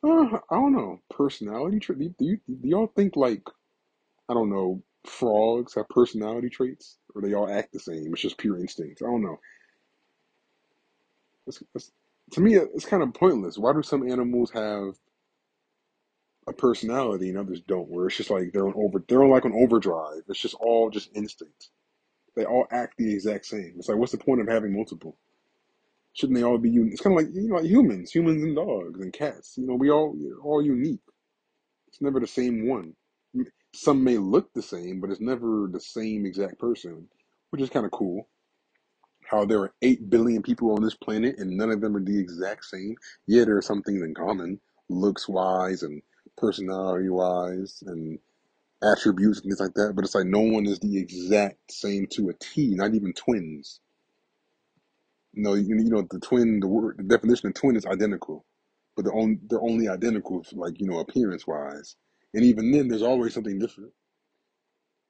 Uh, 0.03 0.39
I 0.49 0.55
don't 0.55 0.73
know. 0.73 1.01
Personality 1.09 1.79
trait. 1.79 2.17
Do, 2.17 2.25
you, 2.25 2.37
do 2.47 2.67
y'all 2.67 2.87
think 2.95 3.15
like 3.15 3.43
I 4.29 4.33
don't 4.35 4.49
know 4.51 4.83
frogs 5.05 5.75
have 5.75 5.89
personality 5.89 6.49
traits, 6.49 6.97
or 7.15 7.21
they 7.21 7.33
all 7.33 7.49
act 7.49 7.71
the 7.73 7.79
same? 7.79 8.11
It's 8.13 8.21
just 8.21 8.37
pure 8.37 8.59
instinct. 8.59 9.01
I 9.01 9.05
don't 9.05 9.23
know. 9.23 9.39
It's, 11.47 11.63
it's, 11.73 11.91
to 12.31 12.41
me, 12.41 12.55
it's 12.55 12.85
kind 12.85 13.03
of 13.03 13.13
pointless. 13.13 13.57
Why 13.57 13.73
do 13.73 13.81
some 13.81 14.09
animals 14.09 14.51
have 14.51 14.95
a 16.47 16.53
personality 16.53 17.29
and 17.29 17.37
others 17.37 17.61
don't? 17.61 17.89
Where 17.89 18.07
it's 18.07 18.17
just 18.17 18.29
like 18.29 18.51
they're 18.51 18.67
on 18.67 18.73
over, 18.75 19.03
they're 19.07 19.23
on 19.23 19.29
like 19.29 19.45
an 19.45 19.53
overdrive. 19.55 20.23
It's 20.27 20.41
just 20.41 20.55
all 20.55 20.89
just 20.89 21.09
instinct. 21.15 21.69
They 22.35 22.45
all 22.45 22.67
act 22.71 22.95
the 22.97 23.13
exact 23.13 23.45
same. 23.45 23.75
It's 23.77 23.87
like, 23.87 23.97
what's 23.97 24.11
the 24.11 24.17
point 24.17 24.41
of 24.41 24.47
having 24.47 24.75
multiple? 24.75 25.17
Shouldn't 26.13 26.37
they 26.37 26.43
all 26.43 26.57
be 26.57 26.69
unique? 26.69 26.93
It's 26.93 27.01
kind 27.01 27.17
of 27.17 27.25
like 27.25 27.35
you 27.35 27.49
know, 27.49 27.55
like 27.55 27.65
humans, 27.65 28.11
humans 28.11 28.43
and 28.43 28.55
dogs 28.55 28.99
and 28.99 29.13
cats. 29.13 29.57
You 29.57 29.67
know, 29.67 29.75
we 29.75 29.89
all 29.89 30.15
all 30.43 30.61
unique. 30.61 31.01
It's 31.89 32.01
never 32.01 32.19
the 32.19 32.27
same 32.27 32.67
one. 32.67 32.93
Some 33.75 34.03
may 34.03 34.17
look 34.19 34.53
the 34.53 34.63
same, 34.63 35.01
but 35.01 35.11
it's 35.11 35.21
never 35.21 35.69
the 35.71 35.81
same 35.81 36.25
exact 36.25 36.59
person, 36.59 37.09
which 37.51 37.61
is 37.61 37.69
kind 37.71 37.85
of 37.85 37.91
cool. 37.91 38.29
How 39.29 39.45
there 39.45 39.59
are 39.61 39.73
8 39.81 40.09
billion 40.09 40.43
people 40.43 40.73
on 40.73 40.83
this 40.83 40.95
planet 40.95 41.37
and 41.39 41.57
none 41.57 41.71
of 41.71 41.81
them 41.81 41.95
are 41.95 42.03
the 42.03 42.19
exact 42.19 42.65
same. 42.65 42.95
Yeah, 43.27 43.45
there 43.45 43.57
are 43.57 43.61
some 43.63 43.83
things 43.83 44.03
in 44.03 44.15
common, 44.15 44.61
looks 44.89 45.29
wise 45.29 45.83
and 45.83 46.01
personality 46.37 47.09
wise 47.09 47.83
and 47.87 48.19
attributes 48.83 49.39
and 49.41 49.45
things 49.51 49.61
like 49.61 49.75
that, 49.75 49.93
but 49.95 50.05
it's 50.05 50.15
like 50.15 50.27
no 50.27 50.41
one 50.41 50.67
is 50.67 50.79
the 50.79 50.97
exact 50.99 51.71
same 51.71 52.07
to 52.11 52.29
a 52.29 52.33
T, 52.35 52.75
not 52.75 52.95
even 52.95 53.13
twins. 53.13 53.81
No, 55.35 55.55
you, 55.55 55.75
know 55.89 56.07
the 56.09 56.19
twin. 56.19 56.59
The 56.61 56.67
word, 56.67 56.97
the 56.99 57.03
definition 57.03 57.49
of 57.49 57.55
twin 57.55 57.77
is 57.77 57.87
identical, 57.87 58.45
but 58.97 59.05
they're 59.05 59.15
they're 59.49 59.61
only 59.61 59.87
identical, 59.89 60.45
like 60.53 60.81
you 60.81 60.87
know, 60.87 60.99
appearance 60.99 61.47
wise. 61.47 61.95
And 62.35 62.45
even 62.45 62.71
then, 62.71 62.89
there's 62.89 63.03
always 63.03 63.33
something 63.33 63.59
different. 63.59 63.93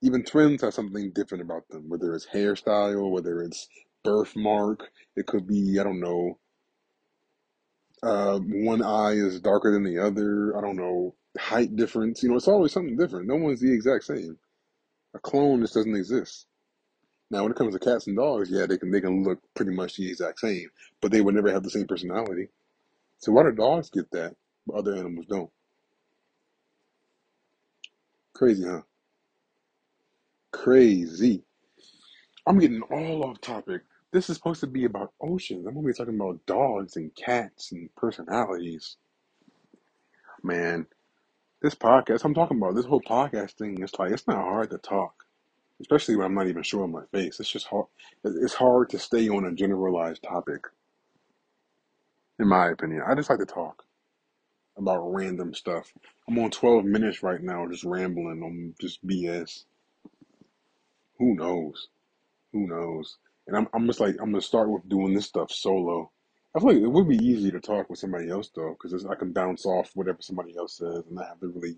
Even 0.04 0.24
twins 0.24 0.62
have 0.62 0.76
something 0.76 1.12
different 1.14 1.44
about 1.44 1.68
them, 1.70 1.90
whether 1.90 2.16
it's 2.16 2.28
hairstyle, 2.28 3.12
whether 3.12 3.42
it's 3.42 3.68
birthmark. 4.06 4.90
It 5.18 5.28
could 5.28 5.48
be 5.48 5.80
I 5.80 5.84
don't 5.84 6.02
know. 6.02 6.40
Uh, 8.04 8.40
one 8.40 8.84
eye 8.84 9.14
is 9.14 9.42
darker 9.42 9.74
than 9.74 9.84
the 9.84 10.00
other. 10.00 10.58
I 10.58 10.62
don't 10.62 10.78
know 10.78 11.16
height 11.40 11.76
difference. 11.76 12.24
You 12.24 12.30
know, 12.30 12.36
it's 12.38 12.48
always 12.48 12.72
something 12.74 12.98
different. 12.98 13.28
No 13.28 13.36
one's 13.38 13.62
the 13.62 13.74
exact 13.74 14.06
same. 14.06 14.38
A 15.16 15.20
clone 15.20 15.62
just 15.62 15.74
doesn't 15.76 15.96
exist. 15.96 16.48
Now, 17.32 17.44
when 17.44 17.52
it 17.52 17.58
comes 17.58 17.74
to 17.74 17.80
cats 17.80 18.08
and 18.08 18.18
dogs, 18.18 18.50
yeah, 18.52 18.68
they 18.68 18.78
can 18.78 18.92
they 18.92 19.02
can 19.02 19.24
look 19.24 19.40
pretty 19.56 19.74
much 19.74 19.98
the 19.98 20.10
exact 20.10 20.40
same, 20.40 20.70
but 21.02 21.12
they 21.12 21.22
would 21.22 21.36
never 21.36 21.52
have 21.52 21.64
the 21.64 21.72
same 21.72 21.88
personality. 21.88 22.50
So 23.20 23.32
why 23.34 23.44
do 23.44 23.52
dogs 23.52 23.90
get 23.90 24.12
that, 24.12 24.36
but 24.68 24.78
other 24.78 24.96
animals 24.96 25.26
don't? 25.28 25.52
Crazy, 28.36 28.66
huh? 28.66 28.82
Crazy. 30.54 31.44
I'm 32.48 32.60
getting 32.60 32.82
all 32.84 33.26
off 33.26 33.42
topic. 33.42 33.84
This 34.12 34.30
is 34.30 34.38
supposed 34.38 34.62
to 34.62 34.68
be 34.68 34.86
about 34.86 35.14
oceans. 35.22 35.68
I'm 35.68 35.76
gonna 35.76 35.88
be 35.88 35.94
talking 35.94 36.16
about 36.16 36.46
dogs 36.48 36.98
and 36.98 37.16
cats 37.16 37.72
and 37.74 37.90
personalities. 37.96 38.98
Man, 40.44 40.88
this 41.62 41.76
podcast 41.76 42.26
I'm 42.26 42.34
talking 42.36 42.58
about, 42.58 42.76
this 42.76 42.86
whole 42.86 43.02
podcast 43.02 43.54
thing, 43.54 43.82
it's 43.82 43.98
like 44.00 44.12
it's 44.12 44.28
not 44.28 44.38
hard 44.44 44.72
to 44.72 44.80
talk 44.80 45.14
especially 45.82 46.18
when 46.18 46.28
I'm 46.28 46.36
not 46.36 46.48
even 46.50 46.64
showing 46.64 46.92
my 46.92 47.04
face. 47.14 47.40
It's 47.42 47.52
just 47.52 47.68
hard. 47.68 47.88
It's 48.26 48.56
hard 48.56 48.92
to 48.92 49.00
stay 49.00 49.30
on 49.30 49.46
a 49.46 49.54
generalized 49.54 50.24
topic, 50.24 50.62
in 52.40 52.50
my 52.50 52.70
opinion. 52.70 53.04
I 53.08 53.16
just 53.16 53.32
like 53.32 53.40
to 53.40 53.48
talk 53.48 53.85
about 54.78 55.14
random 55.14 55.54
stuff. 55.54 55.94
I'm 56.28 56.38
on 56.40 56.52
12 56.52 56.86
minutes 56.86 57.24
right 57.24 57.42
now, 57.42 57.68
just 57.68 57.84
rambling 57.84 58.44
on 58.44 58.74
just 58.80 59.06
BS. 59.06 59.64
Who 61.20 61.36
knows? 61.36 61.88
Who 62.52 62.68
knows? 62.68 63.18
And 63.48 63.56
I'm, 63.56 63.68
I'm 63.74 63.88
just 63.88 64.00
like, 64.00 64.16
I'm 64.20 64.32
gonna 64.32 64.42
start 64.42 64.70
with 64.70 64.88
doing 64.90 65.14
this 65.14 65.28
stuff 65.28 65.52
solo. 65.52 66.12
I 66.56 66.60
feel 66.60 66.70
like 66.70 66.78
it 66.78 66.88
would 66.88 67.08
be 67.08 67.18
easy 67.18 67.52
to 67.52 67.60
talk 67.60 67.90
with 67.90 68.00
somebody 68.00 68.30
else 68.30 68.50
though, 68.56 68.78
because 68.82 69.06
I 69.06 69.16
can 69.16 69.32
bounce 69.32 69.66
off 69.66 69.92
whatever 69.94 70.20
somebody 70.22 70.58
else 70.58 70.78
says, 70.78 71.04
and 71.10 71.20
I 71.20 71.28
have 71.28 71.40
to 71.42 71.48
really 71.48 71.78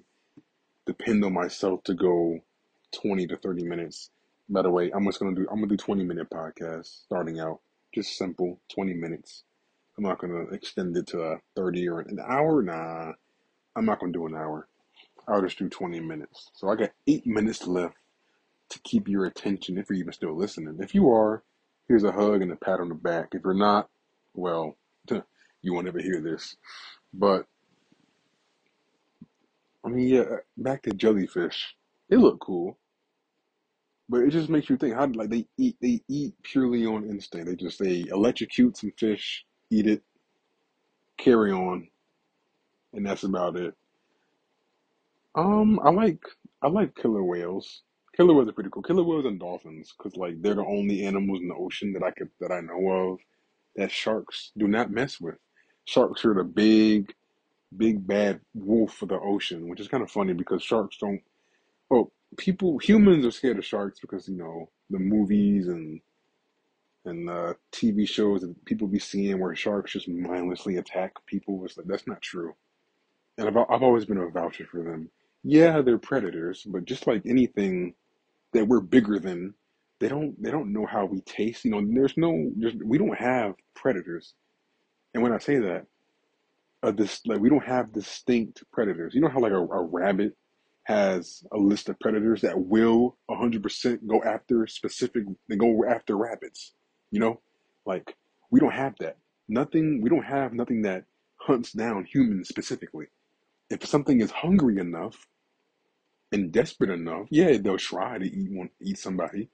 depend 0.85 1.23
on 1.25 1.33
myself 1.33 1.83
to 1.83 1.93
go 1.93 2.39
20 2.93 3.27
to 3.27 3.37
30 3.37 3.63
minutes. 3.63 4.09
By 4.49 4.61
the 4.61 4.69
way, 4.69 4.91
I'm 4.95 5.05
just 5.05 5.19
gonna 5.19 5.35
do 5.35 5.47
I'm 5.51 5.57
gonna 5.57 5.67
do 5.67 5.77
20 5.77 6.03
minute 6.03 6.29
podcast 6.29 6.85
starting 6.85 7.39
out. 7.39 7.59
Just 7.93 8.17
simple, 8.17 8.59
20 8.73 8.93
minutes. 8.93 9.43
I'm 9.97 10.03
not 10.03 10.19
gonna 10.19 10.43
extend 10.51 10.95
it 10.95 11.07
to 11.07 11.21
a 11.21 11.37
30 11.55 11.89
or 11.89 12.01
an 12.01 12.19
hour. 12.19 12.61
Nah, 12.61 13.13
I'm 13.75 13.85
not 13.85 13.99
gonna 13.99 14.11
do 14.11 14.27
an 14.27 14.35
hour. 14.35 14.67
I'll 15.27 15.41
just 15.41 15.57
do 15.57 15.67
20 15.67 15.99
minutes. 15.99 16.51
So 16.53 16.69
I 16.69 16.75
got 16.75 16.91
eight 17.07 17.25
minutes 17.25 17.67
left 17.67 17.95
to 18.69 18.79
keep 18.79 19.07
your 19.07 19.25
attention 19.25 19.77
if 19.77 19.89
you're 19.89 19.99
even 19.99 20.13
still 20.13 20.35
listening. 20.35 20.77
If 20.79 20.93
you 20.93 21.11
are, 21.11 21.43
here's 21.87 22.03
a 22.03 22.11
hug 22.11 22.41
and 22.41 22.51
a 22.51 22.55
pat 22.55 22.79
on 22.79 22.89
the 22.89 22.95
back. 22.95 23.29
If 23.33 23.41
you're 23.43 23.53
not, 23.53 23.89
well, 24.33 24.77
you 25.61 25.73
won't 25.73 25.87
ever 25.87 25.99
hear 25.99 26.21
this. 26.21 26.55
But 27.13 27.45
I 29.85 29.89
mean, 29.89 30.07
yeah, 30.07 30.37
back 30.57 30.83
to 30.83 30.91
jellyfish. 30.91 31.75
They 32.09 32.17
look 32.17 32.39
cool. 32.39 32.77
But 34.09 34.21
it 34.21 34.29
just 34.29 34.49
makes 34.49 34.69
you 34.69 34.77
think 34.77 34.95
how 34.95 35.07
like 35.07 35.29
they 35.29 35.47
eat 35.57 35.77
they 35.81 36.01
eat 36.07 36.33
purely 36.43 36.85
on 36.85 37.09
instinct. 37.09 37.47
They 37.47 37.55
just 37.55 37.79
they 37.79 38.05
electrocute 38.09 38.77
some 38.77 38.91
fish, 38.97 39.45
eat 39.69 39.87
it, 39.87 40.03
carry 41.17 41.51
on, 41.51 41.87
and 42.93 43.05
that's 43.05 43.23
about 43.23 43.55
it. 43.55 43.73
Um, 45.35 45.79
I 45.83 45.91
like 45.91 46.19
I 46.61 46.67
like 46.67 46.95
killer 46.95 47.23
whales. 47.23 47.83
Killer 48.15 48.33
whales 48.33 48.49
are 48.49 48.53
pretty 48.53 48.69
cool. 48.71 48.83
Killer 48.83 49.03
whales 49.03 49.25
and 49.25 49.39
dolphins, 49.39 49.93
because 49.97 50.17
like 50.17 50.41
they're 50.41 50.55
the 50.55 50.65
only 50.65 51.05
animals 51.05 51.39
in 51.41 51.47
the 51.47 51.55
ocean 51.55 51.93
that 51.93 52.03
I 52.03 52.11
could 52.11 52.29
that 52.39 52.51
I 52.51 52.61
know 52.61 52.89
of 52.89 53.19
that 53.75 53.91
sharks 53.91 54.51
do 54.57 54.67
not 54.67 54.91
mess 54.91 55.19
with. 55.21 55.35
Sharks 55.85 56.25
are 56.25 56.33
the 56.33 56.43
big, 56.43 57.13
big 57.75 58.05
bad 58.07 58.41
wolf 58.55 59.01
of 59.01 59.09
the 59.09 59.19
ocean, 59.19 59.69
which 59.69 59.79
is 59.79 59.87
kind 59.87 60.03
of 60.03 60.11
funny 60.11 60.33
because 60.33 60.63
sharks 60.63 60.97
don't. 60.99 61.21
Oh, 61.91 62.11
people 62.37 62.79
humans 62.79 63.25
are 63.25 63.31
scared 63.31 63.59
of 63.59 63.65
sharks 63.65 63.99
because 63.99 64.27
you 64.27 64.37
know 64.37 64.69
the 64.89 64.99
movies 64.99 65.67
and 65.67 66.01
and 67.07 67.29
uh, 67.29 67.53
TV 67.71 68.07
shows 68.07 68.41
that 68.41 68.65
people 68.65 68.87
be 68.87 68.99
seeing 68.99 69.39
where 69.39 69.55
sharks 69.55 69.93
just 69.93 70.07
mindlessly 70.07 70.77
attack 70.77 71.13
people. 71.25 71.63
It's 71.65 71.77
like 71.77 71.87
that's 71.87 72.07
not 72.07 72.21
true. 72.21 72.55
And 73.37 73.47
I've 73.47 73.57
I've 73.57 73.83
always 73.83 74.05
been 74.05 74.17
a 74.17 74.29
voucher 74.29 74.65
for 74.69 74.83
them. 74.83 75.09
Yeah, 75.43 75.81
they're 75.81 75.97
predators, 75.97 76.63
but 76.67 76.85
just 76.85 77.07
like 77.07 77.23
anything 77.25 77.93
that 78.53 78.67
we're 78.67 78.81
bigger 78.81 79.19
than, 79.19 79.53
they 79.99 80.07
don't 80.09 80.41
they 80.41 80.51
don't 80.51 80.73
know 80.73 80.85
how 80.85 81.05
we 81.05 81.21
taste. 81.21 81.65
You 81.65 81.71
know, 81.71 81.85
there's 81.87 82.17
no 82.17 82.51
there's, 82.55 82.75
we 82.83 82.97
don't 82.97 83.17
have 83.17 83.55
predators. 83.75 84.33
And 85.13 85.23
when 85.23 85.33
I 85.33 85.39
say 85.39 85.57
that, 85.57 85.85
uh, 86.83 86.91
this 86.91 87.21
like 87.25 87.39
we 87.39 87.49
don't 87.49 87.65
have 87.65 87.93
distinct 87.93 88.63
predators. 88.71 89.15
You 89.15 89.21
know 89.21 89.29
how 89.29 89.39
like 89.39 89.51
a, 89.51 89.57
a 89.57 89.83
rabbit 89.83 90.35
has 90.87 91.43
a 91.51 91.57
list 91.57 91.89
of 91.89 91.99
predators 91.99 92.41
that 92.41 92.57
will 92.57 93.17
100% 93.29 94.07
go 94.07 94.23
after 94.23 94.65
specific, 94.67 95.23
they 95.49 95.57
go 95.57 95.83
after 95.85 96.15
rabbits. 96.15 96.71
You 97.11 97.19
know, 97.19 97.41
like 97.85 98.15
we 98.51 98.59
don't 98.59 98.73
have 98.73 98.95
that. 98.99 99.17
Nothing, 99.47 100.01
we 100.01 100.09
don't 100.09 100.25
have 100.25 100.53
nothing 100.53 100.81
that 100.83 101.05
hunts 101.37 101.71
down 101.71 102.05
humans 102.05 102.49
specifically. 102.49 103.07
If 103.69 103.85
something 103.85 104.21
is 104.21 104.31
hungry 104.31 104.77
enough 104.79 105.27
and 106.31 106.51
desperate 106.51 106.89
enough, 106.89 107.27
yeah, 107.29 107.57
they'll 107.57 107.77
try 107.77 108.17
to 108.17 108.25
eat 108.25 108.51
one, 108.51 108.69
eat 108.81 108.97
somebody. 108.99 109.49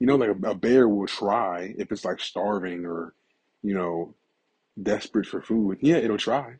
You 0.00 0.06
know, 0.06 0.16
like 0.16 0.30
a, 0.30 0.48
a 0.50 0.54
bear 0.54 0.88
will 0.88 1.06
try 1.06 1.74
if 1.78 1.92
it's 1.92 2.04
like 2.04 2.20
starving 2.20 2.86
or, 2.86 3.14
you 3.62 3.74
know, 3.74 4.14
desperate 4.82 5.26
for 5.26 5.42
food. 5.42 5.78
Yeah, 5.82 5.96
it'll 5.96 6.18
try 6.18 6.54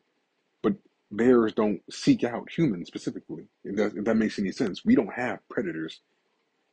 but 0.63 0.75
bears 1.11 1.53
don't 1.53 1.83
seek 1.93 2.25
out 2.25 2.51
humans 2.51 2.89
specifically. 2.89 3.45
If 3.65 3.77
that, 3.77 3.97
if 3.97 4.05
that 4.05 4.17
makes 4.17 4.39
any 4.39 4.53
sense, 4.53 4.85
we 4.85 4.95
don't 4.95 5.15
have 5.15 5.47
predators. 5.49 6.01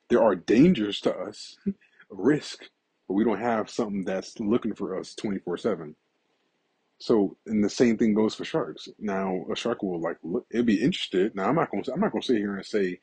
There 0.09 0.23
are 0.23 0.35
dangers 0.35 1.01
to 1.01 1.15
us, 1.15 1.57
risk, 2.09 2.65
but 3.09 3.15
we 3.15 3.25
don't 3.25 3.41
have 3.41 3.71
something 3.71 4.05
that's 4.05 4.39
looking 4.39 4.75
for 4.75 4.99
us 4.99 5.15
24 5.15 5.57
7. 5.57 5.95
So, 6.99 7.37
and 7.47 7.63
the 7.63 7.69
same 7.71 7.97
thing 7.97 8.15
goes 8.15 8.35
for 8.35 8.45
sharks. 8.45 8.89
Now, 8.99 9.45
a 9.51 9.57
shark 9.57 9.83
will 9.83 10.01
like 10.01 10.17
look, 10.23 10.47
it'll 10.51 10.65
be 10.65 10.81
interested. 10.83 11.35
Now, 11.35 11.49
I'm 11.49 11.55
not 11.55 11.71
gonna, 11.71 11.83
I'm 11.93 12.01
not 12.01 12.13
gonna 12.13 12.23
sit 12.23 12.37
here 12.37 12.57
and 12.57 12.65
say, 12.65 12.99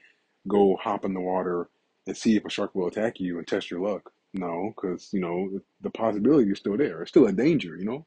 go 0.48 0.76
hop 0.82 1.04
in 1.06 1.14
the 1.14 1.20
water 1.20 1.70
and 2.06 2.16
see 2.16 2.36
if 2.36 2.46
a 2.46 2.50
shark 2.50 2.74
will 2.76 2.88
attack 2.88 3.20
you 3.20 3.38
and 3.38 3.48
test 3.48 3.70
your 3.70 3.80
luck. 3.82 4.12
No, 4.34 4.74
because 4.76 5.10
you 5.12 5.20
know 5.20 5.60
the 5.82 5.90
possibility 5.90 6.52
is 6.52 6.60
still 6.60 6.78
there. 6.78 7.02
It's 7.02 7.10
still 7.10 7.26
a 7.28 7.32
danger. 7.32 7.76
You 7.76 7.86
know, 7.86 8.06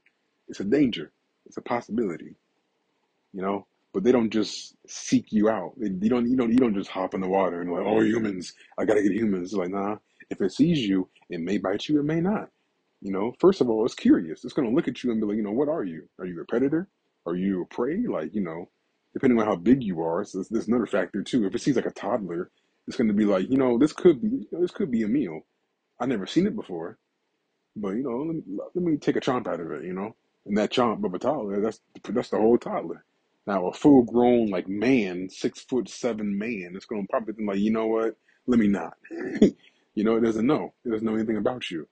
it's 0.49 0.61
a 0.61 0.65
danger. 0.65 1.13
It's 1.47 1.57
a 1.57 1.63
possibility 1.63 2.35
you 3.33 3.41
know. 3.41 3.67
But 3.93 4.03
they 4.03 4.11
don't 4.11 4.31
just 4.31 4.75
seek 4.87 5.31
you 5.33 5.49
out. 5.49 5.73
They, 5.77 5.87
you 5.87 6.09
don't 6.09 6.29
you 6.29 6.37
don't 6.37 6.51
you 6.51 6.57
don't 6.57 6.75
just 6.75 6.89
hop 6.91 7.15
in 7.15 7.21
the 7.21 7.29
water 7.29 7.61
and 7.61 7.71
like, 7.71 7.83
oh 7.85 8.01
humans, 8.01 8.53
I 8.77 8.85
gotta 8.85 9.01
get 9.01 9.13
humans. 9.13 9.53
Like 9.53 9.71
nah. 9.71 9.97
If 10.29 10.41
it 10.41 10.51
sees 10.51 10.79
you, 10.79 11.09
it 11.29 11.39
may 11.41 11.57
bite 11.57 11.87
you, 11.87 11.99
it 11.99 12.03
may 12.03 12.21
not. 12.21 12.49
You 13.01 13.11
know, 13.11 13.33
first 13.39 13.61
of 13.61 13.69
all, 13.69 13.85
it's 13.85 13.95
curious. 13.95 14.43
It's 14.43 14.53
gonna 14.53 14.69
look 14.71 14.87
at 14.87 15.03
you 15.03 15.11
and 15.11 15.21
be 15.21 15.27
like, 15.27 15.37
you 15.37 15.43
know, 15.43 15.51
what 15.51 15.69
are 15.69 15.83
you? 15.83 16.09
Are 16.19 16.25
you 16.25 16.41
a 16.41 16.45
predator? 16.45 16.87
Are 17.25 17.35
you 17.35 17.61
a 17.61 17.65
prey? 17.65 18.05
Like, 18.07 18.33
you 18.33 18.41
know, 18.41 18.69
depending 19.13 19.39
on 19.39 19.45
how 19.45 19.55
big 19.55 19.83
you 19.83 20.01
are, 20.01 20.23
so 20.23 20.43
there's, 20.49 20.67
another 20.67 20.85
factor 20.85 21.23
too. 21.23 21.45
If 21.45 21.55
it 21.55 21.61
seems 21.61 21.77
like 21.77 21.85
a 21.85 21.91
toddler, 21.91 22.51
it's 22.87 22.97
going 22.97 23.07
to 23.07 23.13
be 23.13 23.25
like, 23.25 23.49
you 23.49 23.57
know, 23.57 23.77
this 23.77 23.93
could 23.93 24.21
be, 24.21 24.29
you 24.29 24.47
know, 24.51 24.61
this 24.61 24.71
could 24.71 24.91
be 24.91 25.03
a 25.03 25.07
meal. 25.07 25.41
I 25.99 26.05
never 26.05 26.25
seen 26.25 26.47
it 26.47 26.55
before, 26.55 26.97
but 27.75 27.89
you 27.89 28.03
know, 28.03 28.17
let 28.17 28.35
me, 28.35 28.43
let 28.73 28.83
me 28.83 28.97
take 28.97 29.15
a 29.15 29.21
chomp 29.21 29.47
out 29.47 29.59
of 29.59 29.71
it, 29.71 29.83
you 29.83 29.93
know. 29.93 30.15
And 30.45 30.57
that 30.57 30.71
chomp 30.71 31.03
of 31.03 31.13
a 31.13 31.19
toddler, 31.19 31.61
that's 31.61 31.81
that's 32.09 32.29
the 32.29 32.37
whole 32.37 32.57
toddler. 32.57 33.03
Now 33.45 33.67
a 33.67 33.73
full 33.73 34.03
grown 34.03 34.47
like 34.49 34.67
man, 34.67 35.29
six 35.29 35.61
foot 35.61 35.89
seven 35.89 36.37
man, 36.37 36.73
it's 36.75 36.85
going 36.85 37.03
to 37.03 37.07
probably 37.09 37.33
think 37.33 37.49
like, 37.49 37.59
you 37.59 37.71
know 37.71 37.87
what? 37.87 38.15
Let 38.47 38.59
me 38.59 38.67
not. 38.67 38.93
you 39.95 40.03
know, 40.03 40.15
it 40.15 40.21
doesn't 40.21 40.45
know. 40.47 40.73
It 40.85 40.89
doesn't 40.89 41.05
know 41.05 41.15
anything 41.15 41.37
about 41.37 41.69
you. 41.69 41.87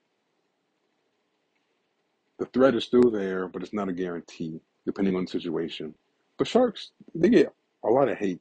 The 2.38 2.46
threat 2.46 2.74
is 2.74 2.84
still 2.84 3.10
there, 3.10 3.48
but 3.48 3.62
it's 3.62 3.72
not 3.72 3.88
a 3.88 3.92
guarantee, 3.92 4.60
depending 4.86 5.16
on 5.16 5.24
the 5.24 5.30
situation. 5.30 5.94
But 6.38 6.46
sharks, 6.46 6.92
they 7.14 7.28
get 7.28 7.52
a 7.84 7.88
lot 7.88 8.08
of 8.08 8.16
hate. 8.16 8.40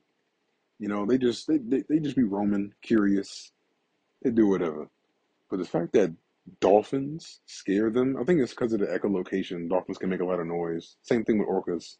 You 0.80 0.88
know, 0.88 1.06
they 1.06 1.18
just 1.18 1.48
they, 1.48 1.58
they, 1.58 1.84
they 1.90 2.00
just 2.00 2.16
be 2.16 2.24
roaming, 2.24 2.74
curious. 2.82 3.52
They 4.24 4.30
do 4.30 4.48
whatever. 4.48 4.88
But 5.50 5.58
the 5.58 5.66
fact 5.66 5.94
that 5.94 6.14
dolphins 6.60 7.40
scare 7.46 7.90
them, 7.90 8.18
I 8.20 8.24
think 8.24 8.40
it's 8.40 8.54
because 8.54 8.74
of 8.74 8.80
the 8.80 8.86
echolocation. 8.86 9.70
Dolphins 9.70 9.98
can 9.98 10.10
make 10.10 10.22
a 10.22 10.26
lot 10.26 10.40
of 10.40 10.48
noise. 10.48 10.98
Same 11.02 11.24
thing 11.26 11.40
with 11.40 11.48
orcas. 11.48 11.98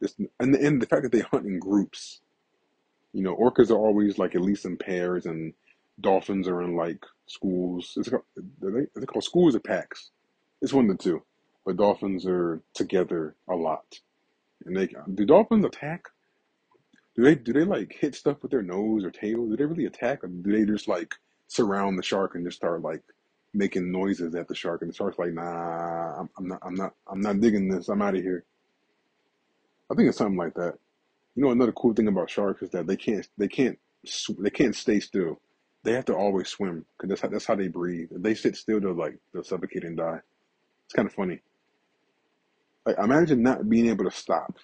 This, 0.00 0.14
and 0.38 0.54
the, 0.54 0.66
and 0.66 0.82
the 0.82 0.86
fact 0.86 1.02
that 1.04 1.12
they 1.12 1.20
hunt 1.20 1.46
in 1.46 1.58
groups. 1.58 2.20
You 3.14 3.22
know, 3.22 3.34
orcas 3.36 3.70
are 3.70 3.78
always 3.78 4.18
like 4.18 4.34
at 4.34 4.42
least 4.42 4.66
in 4.66 4.76
pairs, 4.76 5.24
and 5.24 5.54
dolphins 6.00 6.48
are 6.48 6.62
in 6.62 6.76
like 6.76 7.04
schools. 7.26 7.94
Is 7.96 8.08
it 8.08 8.10
called, 8.10 8.24
is 8.96 9.02
it 9.02 9.06
called 9.06 9.24
schools 9.24 9.54
or 9.54 9.60
packs? 9.60 10.10
It's 10.62 10.72
one 10.72 10.90
of 10.90 10.96
the 10.96 11.02
two. 11.02 11.22
But 11.64 11.76
dolphins 11.76 12.26
are 12.26 12.62
together 12.74 13.34
a 13.48 13.54
lot. 13.54 14.00
And 14.64 14.76
they 14.76 14.88
do 15.14 15.24
dolphins 15.24 15.64
attack? 15.64 16.04
Do 17.16 17.22
they 17.22 17.34
do 17.34 17.52
they 17.52 17.64
like 17.64 17.96
hit 17.98 18.14
stuff 18.14 18.42
with 18.42 18.50
their 18.50 18.62
nose 18.62 19.04
or 19.04 19.10
tail? 19.10 19.46
Do 19.46 19.56
they 19.56 19.64
really 19.64 19.86
attack, 19.86 20.22
or 20.22 20.28
do 20.28 20.52
they 20.52 20.64
just 20.70 20.86
like 20.86 21.14
surround 21.48 21.98
the 21.98 22.02
shark 22.02 22.34
and 22.34 22.44
just 22.44 22.58
start 22.58 22.82
like 22.82 23.02
making 23.54 23.90
noises 23.90 24.34
at 24.34 24.48
the 24.48 24.54
shark? 24.54 24.82
And 24.82 24.90
the 24.90 24.94
shark's 24.94 25.18
like, 25.18 25.32
Nah, 25.32 26.20
I'm, 26.20 26.30
I'm 26.36 26.48
not, 26.48 26.58
I'm 26.62 26.74
not, 26.74 26.94
I'm 27.10 27.20
not 27.20 27.40
digging 27.40 27.68
this. 27.68 27.88
I'm 27.88 28.02
out 28.02 28.16
of 28.16 28.22
here. 28.22 28.44
I 29.90 29.94
think 29.94 30.08
it's 30.08 30.18
something 30.18 30.36
like 30.36 30.54
that. 30.54 30.74
You 31.34 31.44
know, 31.44 31.50
another 31.50 31.72
cool 31.72 31.94
thing 31.94 32.08
about 32.08 32.30
sharks 32.30 32.62
is 32.62 32.70
that 32.70 32.86
they 32.86 32.96
can't, 32.96 33.26
they 33.38 33.48
can't, 33.48 33.78
they 34.38 34.50
can't 34.50 34.74
stay 34.74 35.00
still. 35.00 35.40
They 35.86 35.92
have 35.92 36.06
to 36.06 36.16
always 36.16 36.48
swim 36.48 36.84
because 36.98 37.10
that's 37.10 37.20
how, 37.22 37.28
that's 37.28 37.46
how 37.46 37.54
they 37.54 37.68
breathe. 37.68 38.08
If 38.10 38.22
they 38.22 38.34
sit 38.34 38.56
still, 38.56 38.80
they'll 38.80 38.94
like 38.94 39.18
they'll 39.32 39.44
suffocate 39.44 39.84
and 39.84 39.96
die. 39.96 40.18
It's 40.86 40.94
kind 40.94 41.06
of 41.06 41.14
funny. 41.14 41.40
Like 42.84 42.98
imagine 42.98 43.42
not 43.42 43.68
being 43.70 43.88
able 43.88 44.04
to 44.04 44.10
stop. 44.10 44.58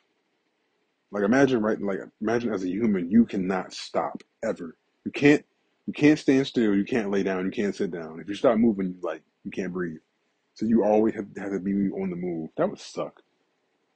Like 1.13 1.25
imagine 1.25 1.63
right 1.63 1.81
like 1.81 2.01
imagine 2.21 2.53
as 2.53 2.65
a 2.65 2.69
human 2.69 3.09
you 3.09 3.25
cannot 3.25 3.73
stop 3.73 4.23
ever. 4.45 4.77
You 5.05 5.13
can't 5.13 5.45
you 5.87 5.93
can't 5.93 6.19
stand 6.19 6.47
still, 6.49 6.75
you 6.75 6.85
can't 6.85 7.11
lay 7.13 7.23
down, 7.23 7.45
you 7.45 7.53
can't 7.53 7.77
sit 7.77 7.93
down. 7.93 8.21
If 8.21 8.29
you 8.29 8.35
stop 8.35 8.59
moving, 8.59 8.89
you 8.89 8.97
like 9.03 9.23
you 9.45 9.53
can't 9.53 9.73
breathe. 9.73 10.01
So 10.55 10.67
you 10.67 10.85
always 10.85 11.15
have, 11.15 11.27
have 11.39 11.53
to 11.53 11.61
be 11.61 11.91
on 11.91 12.11
the 12.11 12.17
move. 12.17 12.51
That 12.57 12.69
would 12.69 12.81
suck. 12.81 13.23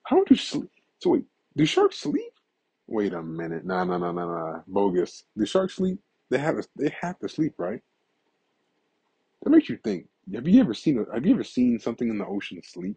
How 0.05 0.19
do 0.19 0.25
you 0.31 0.37
sleep? 0.37 0.71
So 1.01 1.11
wait, 1.11 1.25
do 1.57 1.67
sharks 1.67 2.01
sleep? 2.01 2.33
Wait 2.87 3.13
a 3.15 3.23
minute. 3.23 3.67
Nah, 3.67 3.85
nah, 3.85 3.99
nah, 3.99 4.13
nah, 4.13 4.27
nah. 4.27 4.61
Bogus. 4.69 5.25
Do 5.37 5.45
sharks 5.47 5.77
sleep? 5.77 5.99
They 6.31 6.39
have 6.39 6.57
to, 6.57 6.69
they 6.77 6.95
have 7.01 7.19
to 7.21 7.29
sleep, 7.29 7.55
right? 7.59 7.81
That 9.43 9.51
makes 9.51 9.69
you 9.69 9.79
think. 9.83 10.09
Have 10.35 10.49
you 10.49 10.61
ever 10.61 10.75
seen 10.75 10.99
a, 10.99 11.15
have 11.15 11.25
you 11.25 11.35
ever 11.35 11.45
seen 11.45 11.79
something 11.79 12.09
in 12.09 12.19
the 12.19 12.27
ocean 12.27 12.61
sleep? 12.65 12.97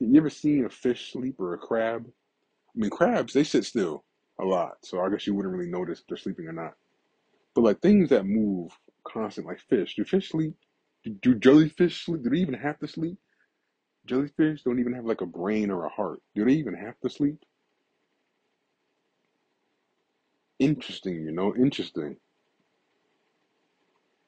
Have 0.00 0.10
you 0.10 0.18
ever 0.20 0.30
seen 0.30 0.64
a 0.66 0.70
fish 0.70 1.12
sleep 1.12 1.40
or 1.40 1.54
a 1.54 1.58
crab? 1.58 2.06
I 2.06 2.78
mean, 2.78 2.90
crabs 2.90 3.32
they 3.32 3.44
sit 3.44 3.64
still 3.64 4.04
a 4.40 4.44
lot, 4.44 4.76
so 4.84 5.00
I 5.00 5.08
guess 5.10 5.26
you 5.26 5.34
wouldn't 5.34 5.54
really 5.54 5.70
notice 5.70 6.00
if 6.00 6.06
they're 6.06 6.16
sleeping 6.16 6.46
or 6.46 6.52
not. 6.52 6.74
But 7.54 7.64
like 7.64 7.80
things 7.80 8.10
that 8.10 8.26
move 8.26 8.70
constant, 9.06 9.46
like 9.46 9.60
fish, 9.60 9.96
do 9.96 10.04
fish 10.04 10.30
sleep? 10.30 10.54
Do, 11.04 11.10
do 11.22 11.34
jellyfish 11.34 12.04
sleep? 12.04 12.22
Do 12.22 12.30
they 12.30 12.38
even 12.38 12.54
have 12.54 12.78
to 12.80 12.88
sleep? 12.88 13.18
Jellyfish 14.06 14.62
don't 14.62 14.78
even 14.78 14.94
have 14.94 15.04
like 15.04 15.22
a 15.22 15.26
brain 15.26 15.70
or 15.70 15.84
a 15.84 15.88
heart. 15.90 16.20
Do 16.34 16.44
they 16.44 16.52
even 16.52 16.74
have 16.74 16.98
to 17.00 17.10
sleep? 17.10 17.38
Interesting, 20.58 21.16
you 21.24 21.32
know, 21.32 21.54
interesting. 21.54 22.16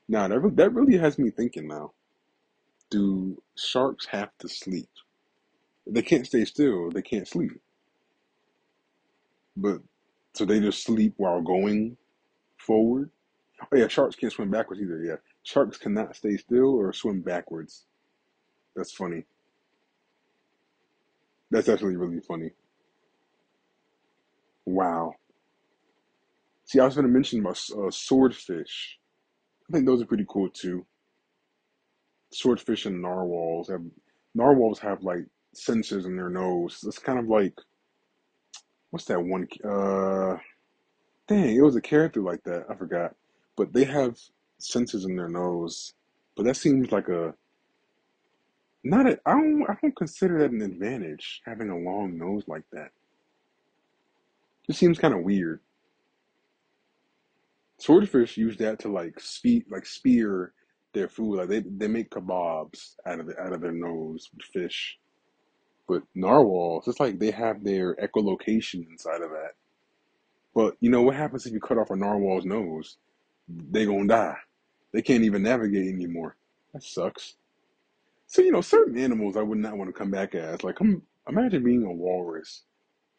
Now 0.09 0.29
that 0.29 0.57
that 0.57 0.75
really 0.75 0.99
has 0.99 1.19
me 1.19 1.31
thinking. 1.31 1.69
Now, 1.69 1.93
do 2.91 3.43
sharks 3.57 4.07
have 4.07 4.31
to 4.41 4.49
sleep? 4.49 4.89
They 5.87 6.03
can't 6.03 6.27
stay 6.27 6.45
still. 6.45 6.91
They 6.91 7.03
can't 7.03 7.29
sleep. 7.29 7.61
But 9.57 9.83
so 10.35 10.45
they 10.45 10.61
just 10.61 10.85
sleep 10.85 11.15
while 11.17 11.43
going 11.43 11.97
forward. 12.59 13.11
Oh 13.73 13.77
yeah, 13.77 13.89
sharks 13.89 14.17
can't 14.17 14.33
swim 14.33 14.51
backwards 14.51 14.83
either. 14.83 15.03
Yeah, 15.03 15.17
sharks 15.43 15.79
cannot 15.79 16.17
stay 16.17 16.37
still 16.37 16.75
or 16.75 16.93
swim 16.93 17.21
backwards. 17.23 17.85
That's 18.77 18.93
funny. 18.93 19.25
That's 21.51 21.69
actually 21.69 21.97
really 21.97 22.21
funny. 22.21 22.53
Wow. 24.67 25.15
See, 26.71 26.79
I 26.79 26.85
was 26.85 26.95
going 26.95 27.09
to 27.09 27.13
mention 27.13 27.41
about 27.41 27.61
uh, 27.77 27.91
swordfish. 27.91 28.97
I 29.69 29.73
think 29.73 29.87
those 29.87 30.01
are 30.01 30.07
pretty 30.07 30.27
cool 30.29 30.49
too. 30.49 30.87
Swordfish 32.33 32.87
and 32.87 33.03
narwhals 33.03 33.69
have 33.71 33.83
narwhals 34.37 34.79
have 34.79 35.03
like 35.03 35.27
sensors 35.53 36.07
in 36.07 36.15
their 36.15 36.31
nose. 36.31 36.79
It's 36.87 37.01
kind 37.01 37.19
of 37.19 37.27
like 37.27 37.55
what's 38.91 39.07
that 39.07 39.19
one? 39.19 39.49
Uh, 39.65 40.37
dang, 41.27 41.57
it 41.57 41.61
was 41.61 41.75
a 41.75 41.81
character 41.81 42.21
like 42.21 42.45
that. 42.45 42.67
I 42.71 42.77
forgot, 42.77 43.17
but 43.57 43.73
they 43.73 43.83
have 43.83 44.17
sensors 44.61 45.05
in 45.05 45.17
their 45.17 45.29
nose. 45.29 45.95
But 46.37 46.45
that 46.45 46.57
seems 46.57 46.93
like 46.93 47.09
a 47.09 47.35
not 48.85 49.09
a. 49.09 49.19
I 49.27 49.33
don't. 49.33 49.65
I 49.69 49.75
don't 49.83 49.97
consider 49.97 50.39
that 50.39 50.53
an 50.53 50.63
advantage 50.63 51.43
having 51.45 51.71
a 51.71 51.77
long 51.77 52.17
nose 52.17 52.45
like 52.47 52.63
that. 52.71 52.93
It 54.69 54.77
seems 54.77 55.01
kind 55.01 55.15
of 55.15 55.25
weird. 55.25 55.59
Swordfish 57.81 58.37
use 58.37 58.57
that 58.59 58.79
to 58.81 58.89
like 58.89 59.19
speed, 59.19 59.65
like 59.71 59.87
spear 59.87 60.53
their 60.93 61.09
food. 61.09 61.39
Like 61.39 61.49
they 61.49 61.61
they 61.61 61.89
make 61.89 62.11
kebabs 62.11 62.97
out 63.07 63.21
of 63.21 63.29
it, 63.31 63.39
out 63.39 63.55
of 63.55 63.63
their 63.63 63.73
nose 63.73 64.29
with 64.35 64.45
fish. 64.45 64.99
But 65.89 66.03
narwhals, 66.15 66.87
it's 66.87 67.01
like 67.01 67.19
they 67.19 67.31
have 67.31 67.65
their 67.65 67.97
echolocation 67.97 68.89
inside 68.91 69.23
of 69.23 69.31
that. 69.31 69.53
But 70.55 70.77
you 70.81 70.91
know 70.91 71.03
what 71.03 71.17
happens 71.17 71.47
if 71.47 71.53
you 71.53 71.61
cut 71.61 71.79
off 71.79 71.91
a 71.91 71.97
narwhal's 71.97 72.45
nose? 72.45 72.99
They 73.49 73.87
gonna 73.87 74.07
die. 74.07 74.37
They 74.93 75.03
can't 75.03 75.25
even 75.25 75.43
navigate 75.43 75.89
anymore. 75.93 76.37
That 76.75 76.83
sucks. 76.83 77.37
So 78.27 78.43
you 78.43 78.53
know, 78.53 78.61
certain 78.61 78.99
animals 78.99 79.37
I 79.37 79.43
would 79.43 79.59
not 79.59 79.79
want 79.79 79.89
to 79.89 79.99
come 79.99 80.11
back 80.11 80.35
as. 80.35 80.63
Like, 80.63 80.79
imagine 81.29 81.65
being 81.65 81.85
a 81.85 81.93
walrus. 81.93 82.63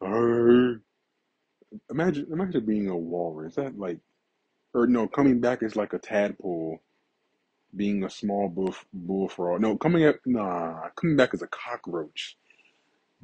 Arr. 0.02 0.82
Imagine 1.90 2.28
imagine 2.32 2.66
being 2.66 2.90
a 2.90 2.96
walrus. 2.96 3.56
That 3.56 3.78
like 3.80 3.98
or 4.74 4.88
no, 4.88 5.08
coming 5.08 5.40
back 5.40 5.64
is 5.64 5.76
like 5.76 5.94
a 5.94 6.00
tadpole, 6.00 6.80
being 7.76 8.04
a 8.04 8.10
small 8.10 8.50
bull 8.50 8.76
bullfrog. 8.94 9.62
No, 9.62 9.78
coming 9.78 10.06
up 10.06 10.18
nah, 10.26 10.90
coming 10.96 11.18
back 11.18 11.34
as 11.34 11.42
a 11.42 11.48
cockroach. 11.48 12.38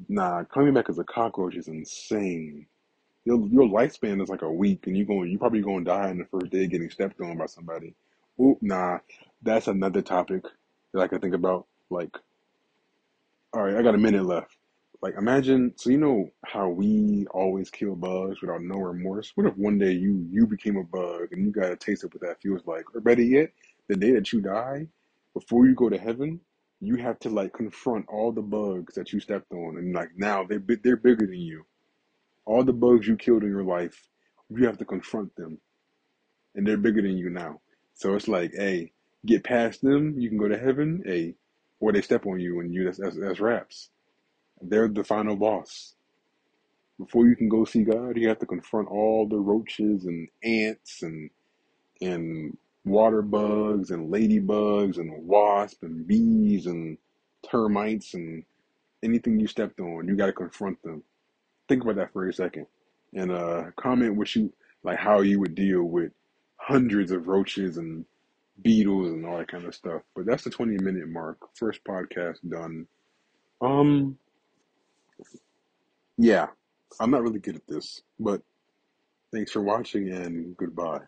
Nah, 0.08 0.44
coming 0.44 0.74
back 0.74 0.90
as 0.90 0.98
a 0.98 1.04
cockroach 1.04 1.56
is 1.56 1.68
insane. 1.68 2.66
Your 3.24 3.46
your 3.48 3.68
lifespan 3.68 4.22
is 4.22 4.28
like 4.28 4.42
a 4.42 4.52
week, 4.52 4.86
and 4.86 4.96
you 4.96 5.06
going 5.06 5.30
you 5.30 5.38
probably 5.38 5.62
gonna 5.62 5.84
die 5.84 6.10
in 6.10 6.18
the 6.18 6.26
first 6.26 6.50
day 6.50 6.66
getting 6.66 6.90
stepped 6.90 7.20
on 7.20 7.38
by 7.38 7.46
somebody. 7.46 7.94
Oop, 8.40 8.58
nah, 8.62 8.98
that's 9.42 9.68
another 9.68 10.02
topic 10.02 10.44
that 10.92 11.00
I 11.00 11.08
can 11.08 11.20
think 11.20 11.34
about. 11.34 11.66
Like, 11.90 12.16
all 13.54 13.62
right, 13.62 13.76
I 13.76 13.82
got 13.82 13.94
a 13.94 13.98
minute 13.98 14.26
left. 14.26 14.57
Like, 15.00 15.14
imagine, 15.16 15.72
so 15.76 15.90
you 15.90 15.98
know 15.98 16.30
how 16.44 16.68
we 16.68 17.26
always 17.30 17.70
kill 17.70 17.94
bugs 17.94 18.40
without 18.40 18.62
no 18.62 18.78
remorse? 18.78 19.30
What 19.36 19.46
if 19.46 19.56
one 19.56 19.78
day 19.78 19.92
you 19.92 20.26
you 20.30 20.46
became 20.46 20.76
a 20.76 20.82
bug 20.82 21.28
and 21.30 21.44
you 21.44 21.52
got 21.52 21.70
a 21.70 21.76
taste 21.76 22.02
of 22.02 22.12
what 22.12 22.22
that 22.22 22.42
feels 22.42 22.66
like? 22.66 22.84
Or 22.94 23.00
better 23.00 23.22
yet, 23.22 23.52
the 23.86 23.94
day 23.96 24.10
that 24.12 24.32
you 24.32 24.40
die, 24.40 24.88
before 25.34 25.66
you 25.66 25.74
go 25.74 25.88
to 25.88 25.98
heaven, 25.98 26.40
you 26.80 26.96
have 26.96 27.18
to 27.20 27.28
like 27.28 27.52
confront 27.52 28.08
all 28.08 28.32
the 28.32 28.42
bugs 28.42 28.94
that 28.94 29.12
you 29.12 29.20
stepped 29.20 29.52
on, 29.52 29.78
and 29.78 29.94
like 29.94 30.10
now 30.16 30.44
they're 30.44 30.62
they're 30.82 30.96
bigger 30.96 31.26
than 31.26 31.40
you. 31.40 31.64
All 32.44 32.64
the 32.64 32.72
bugs 32.72 33.06
you 33.06 33.16
killed 33.16 33.44
in 33.44 33.50
your 33.50 33.62
life, 33.62 34.08
you 34.50 34.66
have 34.66 34.78
to 34.78 34.84
confront 34.84 35.34
them, 35.36 35.58
and 36.56 36.66
they're 36.66 36.76
bigger 36.76 37.02
than 37.02 37.16
you 37.16 37.30
now. 37.30 37.60
So 37.94 38.16
it's 38.16 38.26
like, 38.26 38.52
hey, 38.52 38.92
get 39.26 39.44
past 39.44 39.80
them, 39.80 40.18
you 40.18 40.28
can 40.28 40.38
go 40.38 40.48
to 40.48 40.58
heaven. 40.58 41.02
Hey, 41.04 41.36
or 41.78 41.92
they 41.92 42.02
step 42.02 42.26
on 42.26 42.40
you, 42.40 42.58
and 42.60 42.74
you 42.74 42.84
that's 42.84 42.98
that's, 42.98 43.16
that's 43.16 43.38
raps. 43.40 43.90
They're 44.60 44.88
the 44.88 45.04
final 45.04 45.36
boss. 45.36 45.94
Before 46.98 47.26
you 47.26 47.36
can 47.36 47.48
go 47.48 47.64
see 47.64 47.84
God, 47.84 48.16
you 48.16 48.28
have 48.28 48.40
to 48.40 48.46
confront 48.46 48.88
all 48.88 49.26
the 49.28 49.38
roaches 49.38 50.04
and 50.04 50.28
ants 50.42 51.02
and 51.02 51.30
and 52.00 52.56
water 52.84 53.22
bugs 53.22 53.90
and 53.90 54.12
ladybugs 54.12 54.98
and 54.98 55.26
wasps 55.26 55.82
and 55.82 56.06
bees 56.06 56.66
and 56.66 56.96
termites 57.48 58.14
and 58.14 58.44
anything 59.02 59.38
you 59.38 59.46
stepped 59.46 59.80
on, 59.80 60.08
you 60.08 60.16
got 60.16 60.26
to 60.26 60.32
confront 60.32 60.82
them. 60.82 61.02
Think 61.68 61.82
about 61.82 61.96
that 61.96 62.12
for 62.12 62.28
a 62.28 62.32
second, 62.32 62.66
and 63.14 63.30
uh, 63.30 63.64
comment 63.76 64.16
what 64.16 64.34
you 64.34 64.52
like, 64.82 64.98
how 64.98 65.20
you 65.20 65.38
would 65.40 65.54
deal 65.54 65.82
with 65.82 66.12
hundreds 66.56 67.10
of 67.10 67.28
roaches 67.28 67.76
and 67.76 68.04
beetles 68.62 69.12
and 69.12 69.24
all 69.26 69.38
that 69.38 69.48
kind 69.48 69.64
of 69.64 69.74
stuff. 69.74 70.02
But 70.16 70.26
that's 70.26 70.44
the 70.44 70.50
twenty 70.50 70.78
minute 70.82 71.08
mark. 71.08 71.38
First 71.54 71.84
podcast 71.84 72.38
done. 72.48 72.86
Um, 73.60 74.18
yeah, 76.18 76.46
I'm 77.00 77.10
not 77.10 77.22
really 77.22 77.38
good 77.38 77.56
at 77.56 77.66
this, 77.68 78.02
but 78.18 78.42
thanks 79.32 79.52
for 79.52 79.62
watching 79.62 80.10
and 80.10 80.56
goodbye. 80.56 81.00